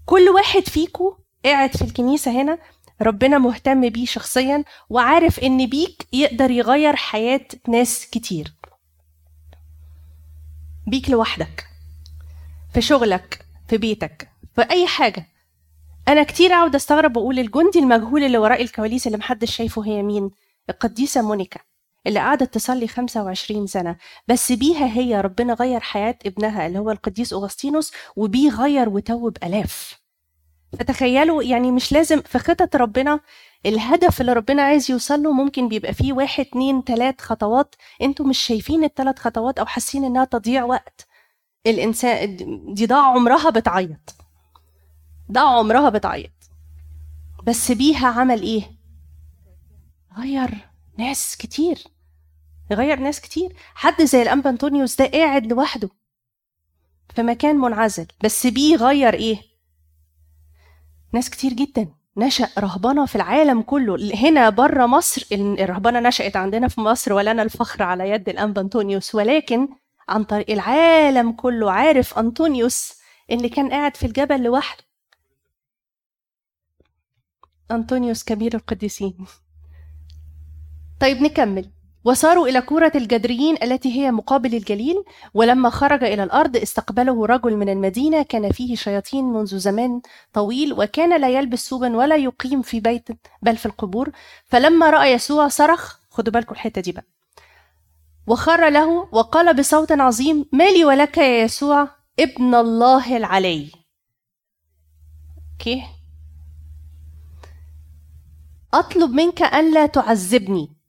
[0.07, 2.59] كل واحد فيكو قاعد في الكنيسة هنا
[3.03, 8.55] ربنا مهتم بيه شخصيا وعارف إن بيك يقدر يغير حياة ناس كتير.
[10.87, 11.67] بيك لوحدك
[12.75, 15.27] في شغلك في بيتك في أي حاجة.
[16.09, 20.31] أنا كتير أقعد أستغرب وأقول الجندي المجهول اللي وراء الكواليس اللي محدش شايفه هي مين؟
[20.71, 21.61] القديسة مونيكا.
[22.07, 23.97] اللي قعدت تصلي 25 سنة.
[24.29, 30.01] بس بيها هي ربنا غير حياة ابنها اللي هو القديس أغسطينوس وبيه غير وتوب ألاف.
[30.79, 33.21] فتخيلوا يعني مش لازم في خطط ربنا
[33.67, 37.75] الهدف اللي ربنا عايز يوصل له ممكن بيبقى فيه واحد اتنين تلات خطوات.
[38.03, 41.07] أنتوا مش شايفين التلات خطوات أو حاسين إنها تضييع وقت.
[41.67, 42.37] الإنسان
[42.75, 44.15] دي ضاع عمرها بتعيط.
[45.33, 46.31] ضاع عمرها بتعيط.
[47.47, 48.63] بس بيها عمل إيه؟
[50.19, 51.79] غير ناس كتير.
[52.75, 53.57] غير ناس كتير.
[53.75, 55.89] حد زي الانبا انطونيوس ده قاعد لوحده
[57.15, 58.07] في مكان منعزل.
[58.25, 59.43] بس بيه غير إيه؟
[61.13, 64.15] ناس كتير جدا نشأ رهبنة في العالم كله.
[64.15, 69.69] هنا بره مصر الرهبنة نشأت عندنا في مصر ولنا الفخر على يد الأنبا أنطونيوس ولكن
[70.09, 72.93] عن طريق العالم كله عارف أنطونيوس
[73.31, 74.85] اللي كان قاعد في الجبل لوحده.
[77.71, 79.27] أنطونيوس كبير القديسين.
[81.01, 81.71] طيب نكمل.
[82.05, 87.69] وصاروا إلى كورة الجدريين التي هي مقابل الجليل ولما خرج إلى الأرض استقبله رجل من
[87.69, 90.01] المدينة كان فيه شياطين منذ زمان
[90.33, 93.09] طويل وكان لا يلبس ثوبا ولا يقيم في بيت
[93.43, 94.11] بل في القبور.
[94.45, 97.05] فلما رأى يسوع صرخ خدوا بالكم الحتة دي بقى.
[98.27, 101.89] وخر له وقال بصوت عظيم ما لي ولك يا يسوع
[102.21, 103.71] ابن الله العلي.
[105.53, 105.83] أوكي.
[108.75, 110.82] أطلب منك الا تعذبني.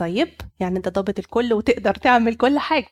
[0.00, 0.28] طيب؟
[0.60, 2.86] يعني انت ضابط الكل وتقدر تعمل كل حاجة.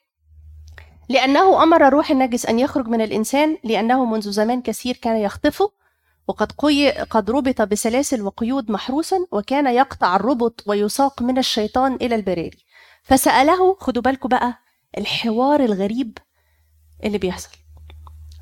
[1.09, 5.71] لأنه أمر الروح النجس أن يخرج من الإنسان لأنه منذ زمان كثير كان يخطفه
[6.29, 12.59] وقد قي قد ربط بسلاسل وقيود محروسا وكان يقطع الربط ويساق من الشيطان إلى البراري
[13.03, 14.59] فسأله خدوا بالكم بقى
[14.99, 16.19] الحوار الغريب
[17.05, 17.51] اللي بيحصل.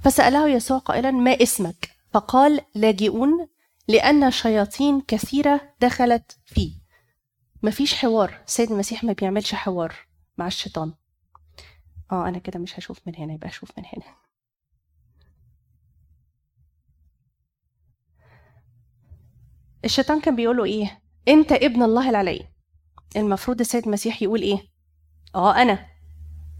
[0.04, 3.48] فسأله يسوع قائلا ما اسمك؟ فقال لاجئون
[3.88, 6.85] لأن شياطين كثيرة دخلت فيه.
[7.66, 8.42] مفيش حوار.
[8.46, 9.94] السيد المسيح ما بيعملش حوار
[10.38, 10.94] مع الشيطان.
[12.12, 14.14] آه أنا كده مش هشوف من هنا يبقى أشوف من هنا.
[19.84, 22.48] الشيطان كان بيقول له إيه؟ أنت ابن الله العلي.
[23.16, 24.58] المفروض السيد المسيح يقول إيه؟
[25.34, 25.86] آه أنا.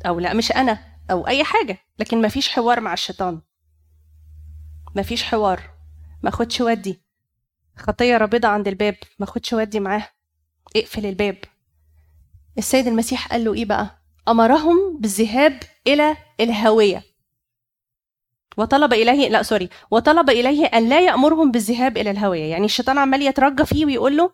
[0.06, 0.98] أو لا مش أنا.
[1.10, 1.78] أو أي حاجة.
[1.98, 3.42] لكن مفيش حوار مع الشيطان.
[4.96, 5.70] مفيش حوار.
[6.22, 7.02] ما خدش ودي.
[7.76, 8.96] خطية رابضة عند الباب.
[9.18, 10.15] ما خدش ودي معاه.
[10.76, 11.36] اقفل الباب.
[12.58, 13.98] السيد المسيح قال له إيه بقى؟
[14.28, 17.02] أمرهم بالذهاب إلى الهاويه
[18.56, 23.22] وطلب إليه لا سوري وطلب إليه أن لا يأمرهم بالذهاب إلى الهاويه يعني الشيطان عمال
[23.22, 24.30] يترجى فيه ويقول له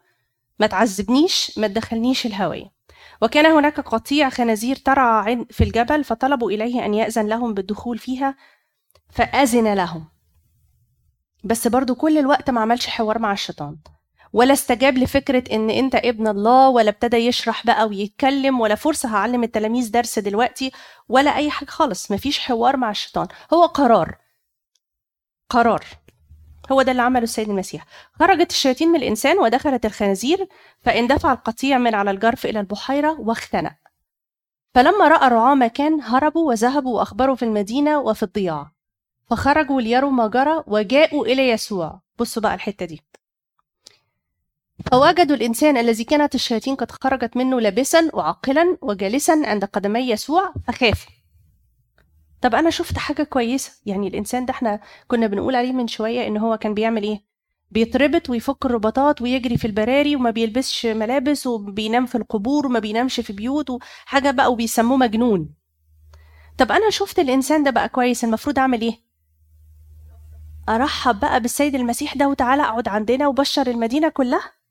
[0.59, 2.73] ما تعذبنيش ما تدخلنيش الهاويه
[3.23, 8.37] وكان هناك قطيع خنازير ترعى في الجبل فطلبوا إليه أن يأذن لهم بالدخول فيها
[9.11, 10.05] فأذن لهم.
[11.45, 13.77] بس برضو كل الوقت ما عملش حوار مع الشيطان.
[14.33, 19.43] ولا استجاب لفكرة إن أنت ابن الله ولا ابتدى يشرح بقى ويتكلم ولا فرصة هعلم
[19.43, 20.73] التلاميذ درس دلوقتي
[21.09, 22.11] ولا أي حاجة خالص.
[22.13, 23.27] مفيش حوار مع الشيطان.
[23.55, 24.19] هو قرار.
[25.49, 25.85] قرار.
[26.73, 27.85] هو ده اللي عمله السيد المسيح.
[28.21, 30.49] خرجت الشياطين من الإنسان ودخلت الخنازير
[30.81, 33.75] فاندفع القطيع من على الجرف إلى البحيرة واختنق.
[34.75, 38.73] فلما رأى الرعاة مكان هربوا وذهبوا وأخبروا في المدينة وفي الضياع.
[39.31, 42.01] فخرجوا ليروا ما جرى وجاءوا إلى يسوع.
[42.19, 43.03] بصوا بقى الحتة دي.
[44.91, 51.13] فوجدوا الإنسان الذي كانت الشياطين قد خرجت منه لابسا وعاقلا وجالسا عند قدمي يسوع فخافوا
[52.43, 56.37] طب أنا شفت حاجة كويسة؟ يعني الإنسان ده إحنا كنا بنقول عليه من شوية إن
[56.37, 57.21] هو كان بيعمل إيه؟
[57.71, 63.33] بيتربط ويفك الرباطات ويجري في البراري وما بيلبسش ملابس وبينام في القبور وما بينامش في
[63.33, 65.55] بيوت وحاجة بقى وبيسموه مجنون.
[66.59, 68.95] طب أنا شفت الإنسان ده بقى كويس المفروض أعمل إيه؟
[70.69, 74.62] أرحب بقى بالسيد المسيح ده وتعالى أقعد عندنا وبشر المدينة كلها؟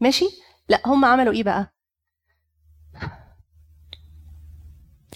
[0.00, 0.26] ماشي؟
[0.68, 1.72] لا هم عملوا إيه بقى؟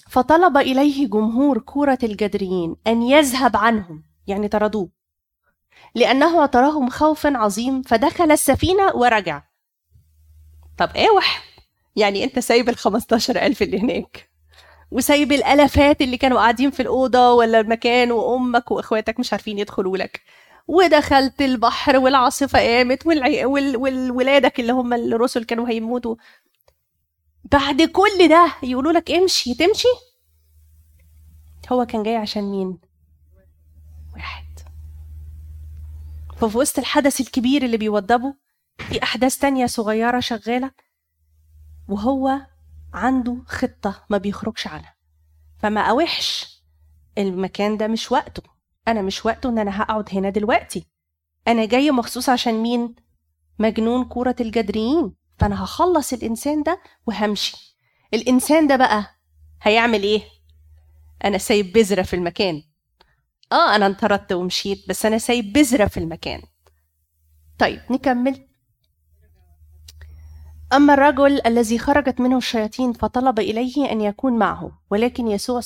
[0.08, 4.88] فطلب إليه جمهور كوره الجدريين أن يذهب عنهم يعني طردوه
[5.94, 9.42] لأنه اعتراهم خوف عظيم فدخل السفينة ورجع.
[10.78, 11.44] طب اوح
[11.96, 14.30] يعني أنت سايب ال 15000 اللي هناك
[14.90, 20.20] وسايب الألافات اللي كانوا قاعدين في الأوضة ولا المكان وأمك وأخواتك مش عارفين يدخلوا لك.
[20.68, 23.44] ودخلت البحر والعاصفة قامت والعي...
[23.44, 23.76] وال...
[23.76, 26.16] والولادك اللي هم الرسل كانوا هيموتوا.
[27.44, 29.88] بعد كل ده يقولوا لك امشي تمشي؟
[31.72, 32.78] هو كان جاي عشان مين؟
[34.14, 34.44] واحد.
[36.36, 38.34] ففي وسط الحدث الكبير اللي بيوضبه
[38.78, 40.70] في أحداث تانية صغيرة شغالة
[41.88, 42.40] وهو
[42.94, 44.94] عنده خطة ما بيخرجش عنها.
[45.58, 46.61] فما أوحش
[47.18, 48.42] المكان ده مش وقته.
[48.88, 50.86] أنا مش وقته إن أنا هقعد هنا دلوقتي.
[51.48, 52.94] أنا جاي مخصوص عشان مين؟
[53.58, 55.12] مجنون كورة الجدريين.
[55.38, 57.76] فأنا هخلص الإنسان ده وهمشي.
[58.14, 59.06] الإنسان ده بقى
[59.62, 60.22] هيعمل إيه؟
[61.24, 62.62] أنا سايب بذرة في المكان.
[63.52, 66.42] آه أنا انطردت ومشيت بس أنا سايب بذرة في المكان.
[67.58, 68.48] طيب نكمل.
[70.72, 75.60] أما الرجل الذي خرجت منه الشياطين فطلب إليه أن يكون معه ولكن يسوع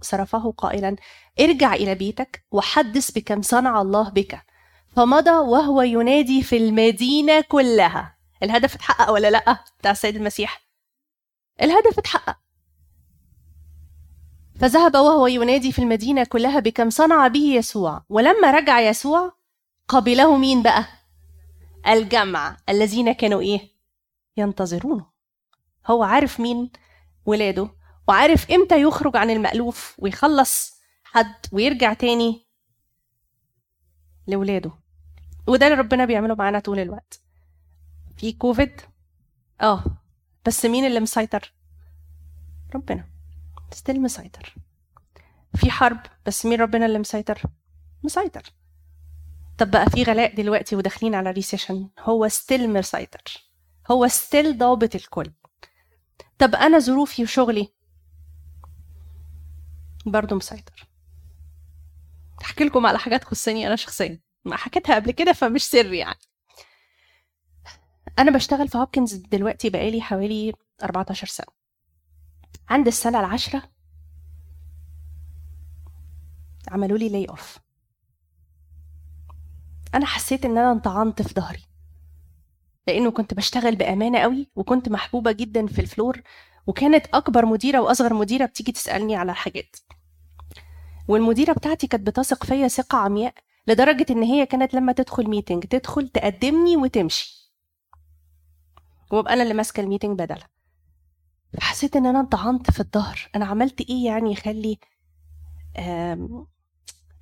[0.00, 0.96] صرفه, قائلا
[1.40, 4.40] ارجع إلى بيتك وحدث بكم صنع الله بك.
[4.96, 8.16] فمضى وهو ينادي في المدينة كلها.
[8.42, 10.62] الهدف اتحقق ولا لأ؟ بتاع السيد المسيح.
[11.62, 12.36] الهدف اتحقق.
[14.60, 18.04] فذهب وهو ينادي في المدينة كلها بكم صنع به يسوع.
[18.08, 19.32] ولما رجع يسوع
[19.88, 20.84] قبله مين بقى؟
[21.86, 23.73] الجمع الذين كانوا إيه؟
[24.36, 25.06] ينتظرونه.
[25.86, 26.70] هو عارف مين
[27.26, 27.70] ولاده
[28.08, 32.46] وعارف إمتى يخرج عن المألوف ويخلص حد ويرجع تاني
[34.28, 34.72] لولاده.
[35.46, 37.20] وده اللي ربنا بيعمله معانا طول الوقت.
[38.16, 38.80] في كوفيد؟
[39.60, 39.84] آه
[40.46, 41.54] بس مين اللي مسيطر؟
[42.74, 43.08] ربنا.
[43.70, 44.54] ستيل مسيطر.
[45.56, 47.42] في حرب بس مين ربنا اللي مسيطر؟
[48.02, 48.52] مسيطر.
[49.58, 53.43] طب بقى في غلاء دلوقتي وداخلين على recession هو still مسيطر.
[53.90, 55.32] هو still ضابط الكل.
[56.38, 57.72] طب أنا ظروفي وشغلي؟
[60.06, 60.88] برضه مسيطر.
[62.42, 64.20] احكي لكم على حاجات تخصني أنا شخصيا.
[64.44, 66.18] ما حكيتها قبل كده فمش سر يعني.
[68.18, 71.46] أنا بشتغل في Hopkins دلوقتي بقالي حوالي 14 سنة.
[72.68, 73.62] عند السنة العاشرة
[76.68, 77.58] عملوا لي layoff
[79.94, 81.73] أنا حسيت إن أنا انطعنت في ظهري.
[82.86, 86.22] لأنه كنت بشتغل بأمانة قوي وكنت محبوبة جدا في ال floor
[86.66, 89.76] وكانت أكبر مديرة وأصغر مديرة بتيجي تسألني على حاجات
[91.08, 93.34] والمديرة بتاعتي كانت بتثق فيا ثقة عمياء
[93.66, 97.52] لدرجة إن هي كانت لما تدخل meeting تدخل تقدمني وتمشي.
[99.12, 100.48] وأبقى أنا اللي ماسكة ال meeting بدلها.
[101.58, 103.30] فحسيت إن أنا انطعنت في الظهر.
[103.36, 104.78] أنا عملت إيه يعني يخلي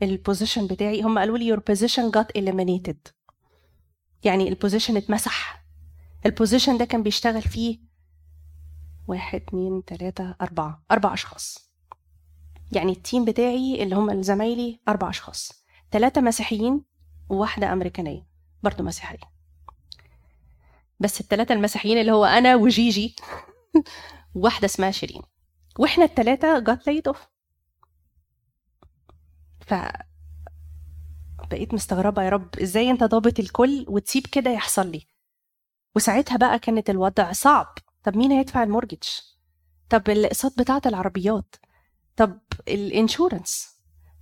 [0.03, 3.13] ال position بتاعي؟ هم قالوا لي your position got eliminated.
[4.25, 5.64] يعني ال position اتمسح.
[6.27, 7.79] ال position ده كان بيشتغل فيه
[9.09, 11.73] واحد اتنين تلاتة أربعة أربع أشخاص.
[12.73, 15.64] يعني ال team بتاعي اللي هم زمايلي أربع أشخاص.
[15.91, 16.85] تلاتة مسيحيين
[17.29, 18.27] وواحدة أمريكانية
[18.62, 19.33] برضو مسيحية.
[21.01, 23.16] بس التلاتة المسيحيين اللي هو أنا وجيجي
[24.35, 25.23] واحدة اسمها شيرين.
[25.79, 27.27] وإحنا التلاتة جات laid اوف
[29.61, 29.75] ف
[31.53, 35.07] بقيت مستغربة يا رب إزاي أنت ضابط الكل وتسيب كده يحصل لي؟
[35.97, 37.75] وساعتها بقى كانت الوضع صعب.
[38.05, 39.03] طب مين هيدفع المورجج؟
[39.91, 41.57] طب الأقساط بتاعة العربيات؟
[42.17, 42.39] طب
[42.69, 43.69] الإنشورنس؟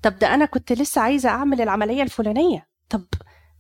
[0.03, 2.69] طب ده أنا كنت لسه عايزة أعمل العملية الفلانية.
[2.89, 3.05] طب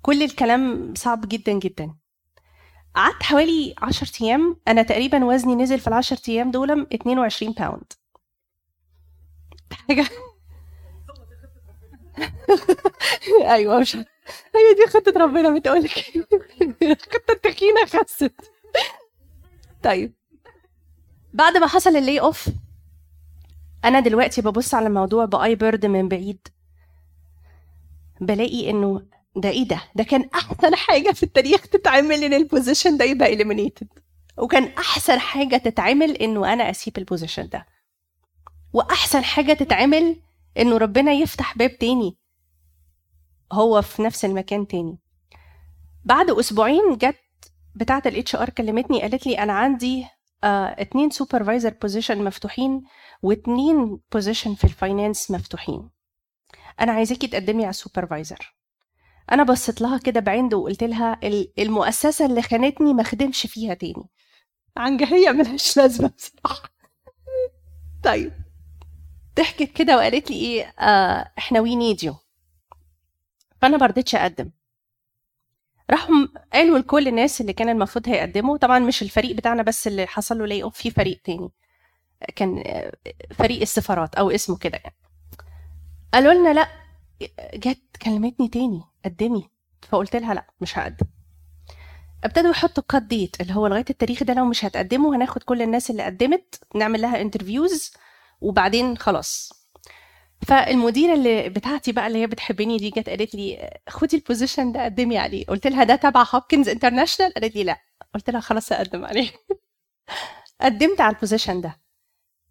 [0.03, 1.95] كل الكلام صعب جدا جدا.
[2.95, 4.57] قعدت حوالي 10 أيام.
[4.69, 7.93] أنا تقريبا وزني نزل في العشر أيام دول 22 باوند
[9.89, 10.07] حاجة
[13.55, 15.91] أيوه مش هي دي خطة ربنا بتقولك
[17.13, 18.33] خطة التخينه خست.
[19.83, 20.13] طيب.
[21.33, 22.49] بعد ما حصل ال layoff
[23.85, 26.49] أنا دلوقتي ببص على الموضوع ب eye bird من بعيد.
[28.21, 29.03] بلاقي إنه
[29.37, 33.33] ده إيه ده؟ ده كان أحسن حاجة في التاريخ تتعمل إن ال position ده يبقى
[33.33, 33.89] eliminated
[34.39, 37.67] وكان أحسن حاجة تتعمل إنه أنا أسيب ال position ده.
[38.73, 40.17] وأحسن حاجة تتعمل
[40.61, 42.17] إنه ربنا يفتح باب تاني.
[43.53, 44.99] هو في نفس المكان تاني.
[46.05, 47.17] بعد أسبوعين جت
[47.75, 50.07] بتاعة ال HR كلمتني قالت لي أنا عندي
[50.45, 52.83] آه اتنين supervisor position مفتوحين
[53.23, 55.91] واتنين position في ال finance مفتوحين.
[56.81, 58.55] أنا عايزاكي تقدمي على ال supervisor
[59.33, 61.21] أنا بصيت لها كده بعند وقلت لها
[61.59, 64.05] المؤسسة اللي خانتني ما خدمش فيها تاني.
[64.77, 66.71] عنجهيه ملهاش لازمة بصراحة.
[68.05, 68.50] طيب.
[69.37, 72.15] ضحكت كده وقالت لي إيه آه إحنا we need you
[73.63, 74.51] فأنا ما رضيتش أقدم.
[75.91, 76.15] راحوا
[76.53, 80.63] قالوا لكل الناس اللي كان المفروض هيقدموا طبعا مش الفريق بتاعنا بس اللي حصل له
[80.63, 81.51] layoff في فريق تاني.
[82.37, 82.65] كان
[83.35, 84.97] فريق السفارات أو اسمه كده يعني.
[86.15, 86.69] قالوا لنا لأ
[87.55, 89.51] جت كلمتني تاني قدمي.
[89.89, 91.07] فقلت لها لأ مش هقدم.
[92.25, 95.91] ابتدوا يحطوا cut date اللي هو لغاية التاريخ ده لو مش هتقدموا هناخد كل الناس
[95.91, 97.93] اللي قدمت نعمل لها interviews
[98.41, 99.53] وبعدين خلاص.
[100.47, 104.85] فالمديرة اللي بتاعتي بقى اللي هي بتحبني دي جت قالت لي خدي ال position ده
[104.85, 105.47] قدمي عليه.
[105.47, 107.77] قلت لها ده تبع Hopkins International قالت لي لا.
[108.15, 109.31] قلت لها خلاص أقدم عليه.
[110.61, 111.81] قدمت على ال position ده.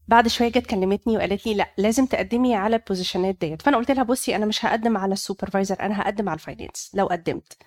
[0.08, 3.62] بعد شوية جت كلمتني وقالت لي لا لازم تقدمي على ال positionات ديت.
[3.62, 6.92] فأنا قلت لها بصي أنا مش هقدم على ال supervisor أنا هقدم على ال finance
[6.94, 7.58] لو قدمت.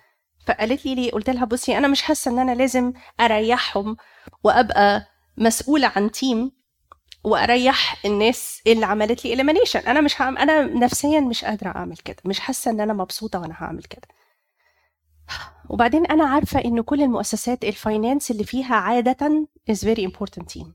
[0.45, 3.97] فقالت لي ليه؟ قلت لها بصي أنا مش حاسة إن أنا لازم أريحهم
[4.43, 5.07] وأبقى
[5.37, 6.51] مسؤولة عن team
[7.23, 12.17] وأريح الناس اللي عملت لي elimination أنا مش هعمل أنا نفسيا مش قادرة أعمل كده.
[12.25, 14.07] مش حاسة إن أنا مبسوطة وأنا هعمل كده.
[15.69, 20.67] وبعدين أنا عارفة إن كل المؤسسات ال finance اللي فيها عادة is very important team.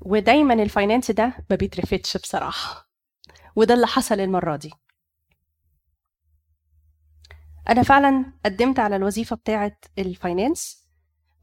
[0.00, 2.88] ودايما ال finance ده ما بيترفدش بصراحة.
[3.56, 4.72] وده اللي حصل المرة دي.
[7.68, 10.83] أنا فعلا قدمت على الوظيفة بتاعة ال finance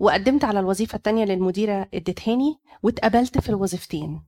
[0.02, 4.22] وقدمت على الوظيفة التانية للمديرة ادتهاني واتقبلت في الوظيفتين.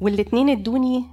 [0.00, 1.04] والاتنين ادوني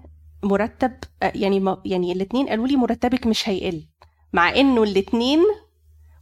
[0.43, 3.87] مرتب يعني يعني الاتنين قالوا لي مرتبك مش هيقل
[4.33, 5.39] مع إنه الاتنين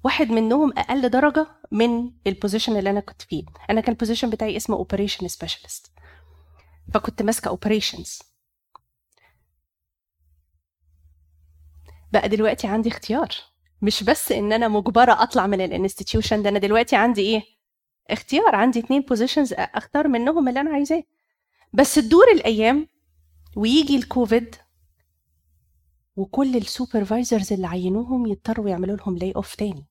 [0.04, 3.44] واحد منهم أقل درجة من ال position اللي أنا كنت فيه.
[3.70, 5.92] أنا كان ال position بتاعي اسمه operation specialist
[6.94, 8.20] فكنت ماسكة operations
[12.14, 13.30] بقى دلوقتي عندي اختيار.
[13.86, 17.44] مش بس إن أنا مجبرة أطلع من ال institution ده أنا دلوقتي عندي إيه؟
[18.10, 21.04] اختيار عندي اتنين positions أختار منهم اللي أنا عايزاه.
[21.74, 22.88] بس تدور الأيام
[23.56, 24.56] ويجي الكوفيد
[26.16, 29.86] وكل ال supervisors اللي عينوهم يضطروا يعملوا لهم layoff تاني.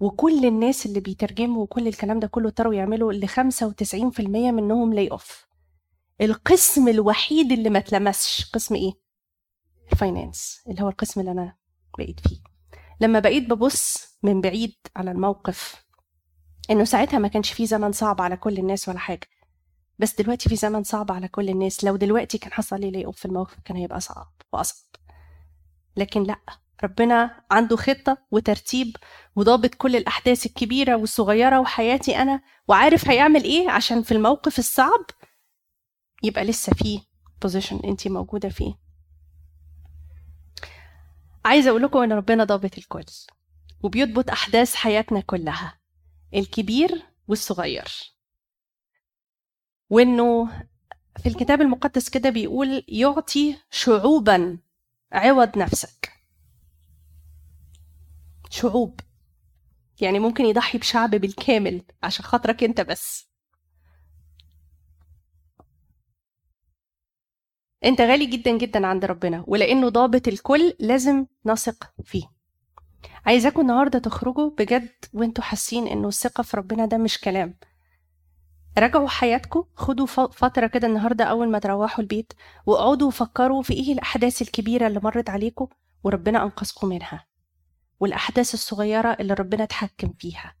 [0.00, 5.46] وكل الناس اللي بيترجموا وكل الكلام ده كله اضطروا يعملوا ل 95% منهم layoff
[6.20, 8.92] القسم الوحيد اللي ما اتلمسش قسم إيه؟
[9.92, 11.54] ال finance اللي هو القسم اللي أنا
[11.98, 12.36] بقيت فيه.
[13.00, 15.84] لما بقيت ببص من بعيد على الموقف
[16.70, 19.26] إنه ساعتها ما كانش فيه زمن صعب على كل الناس ولا حاجة.
[19.98, 21.84] بس دلوقتي في زمن صعب على كل الناس.
[21.84, 24.86] لو دلوقتي كان حصل لي off في الموقف كان هيبقى صعب وأصعب.
[25.96, 26.38] لكن لأ
[26.84, 28.96] ربنا عنده خطة وترتيب
[29.36, 35.04] وضابط كل الأحداث الكبيرة والصغيرة وحياتي أنا وعارف هيعمل إيه عشان في الموقف الصعب
[36.22, 37.00] يبقى لسه فيه
[37.42, 38.74] بوزيشن انت موجودة فيه.
[41.44, 43.04] عايزة أقول لكم إن ربنا ضابط الكل
[43.82, 45.78] وبيضبط أحداث حياتنا كلها
[46.34, 48.14] الكبير والصغير.
[49.90, 50.46] وإنه
[51.22, 54.58] في الكتاب المقدس كده بيقول يعطي شعوبا
[55.12, 56.12] عوض نفسك.
[58.50, 59.00] شعوب.
[60.00, 63.28] يعني ممكن يضحي بشعب بالكامل عشان خاطرك أنت بس.
[67.84, 72.24] انت غالي جدا جدا عند ربنا ولأنه ضابط الكل لازم نثق فيه.
[73.26, 77.54] عايزاكم النهارده تخرجوا بجد وانتوا حاسين إنه الثقة في ربنا ده مش كلام.
[78.78, 82.32] راجعوا حياتكم خدوا فترة كده النهارده أول ما تروحوا البيت
[82.66, 85.66] واقعدوا وفكروا في إيه الأحداث الكبيرة اللي مرت عليكم
[86.04, 87.26] وربنا أنقذكم منها.
[88.00, 90.54] والأحداث الصغيرة اللي ربنا اتحكم فيها.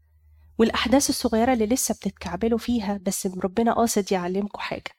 [0.58, 4.90] والأحداث الصغيرة اللي لسه بتتكعبلوا فيها بس ربنا قاصد يعلمكم حاجة.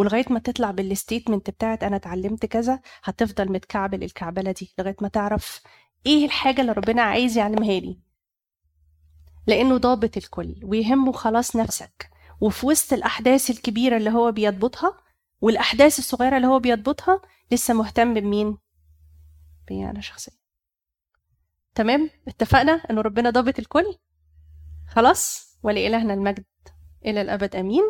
[0.00, 5.62] ولغاية ما تطلع بالستيتمنت بتاعت أنا اتعلمت كذا هتفضل متكعبل الكعبلة دي لغاية ما تعرف
[6.06, 8.00] إيه الحاجة اللي ربنا عايز يعلمها لي.
[9.46, 12.10] لأنه ضابط الكل ويهمه خلاص نفسك.
[12.40, 14.96] وفي وسط الأحداث الكبيرة اللي هو بيضبطها
[15.40, 17.20] والأحداث الصغيرة اللي هو بيضبطها
[17.52, 18.58] لسه مهتم بمين؟
[19.68, 20.34] بيا أنا شخصيا.
[21.74, 23.94] تمام؟ اتفقنا انه ربنا ضابط الكل؟
[24.88, 26.44] خلاص؟ ولإلهنا المجد
[27.06, 27.82] إلى الأبد آمين.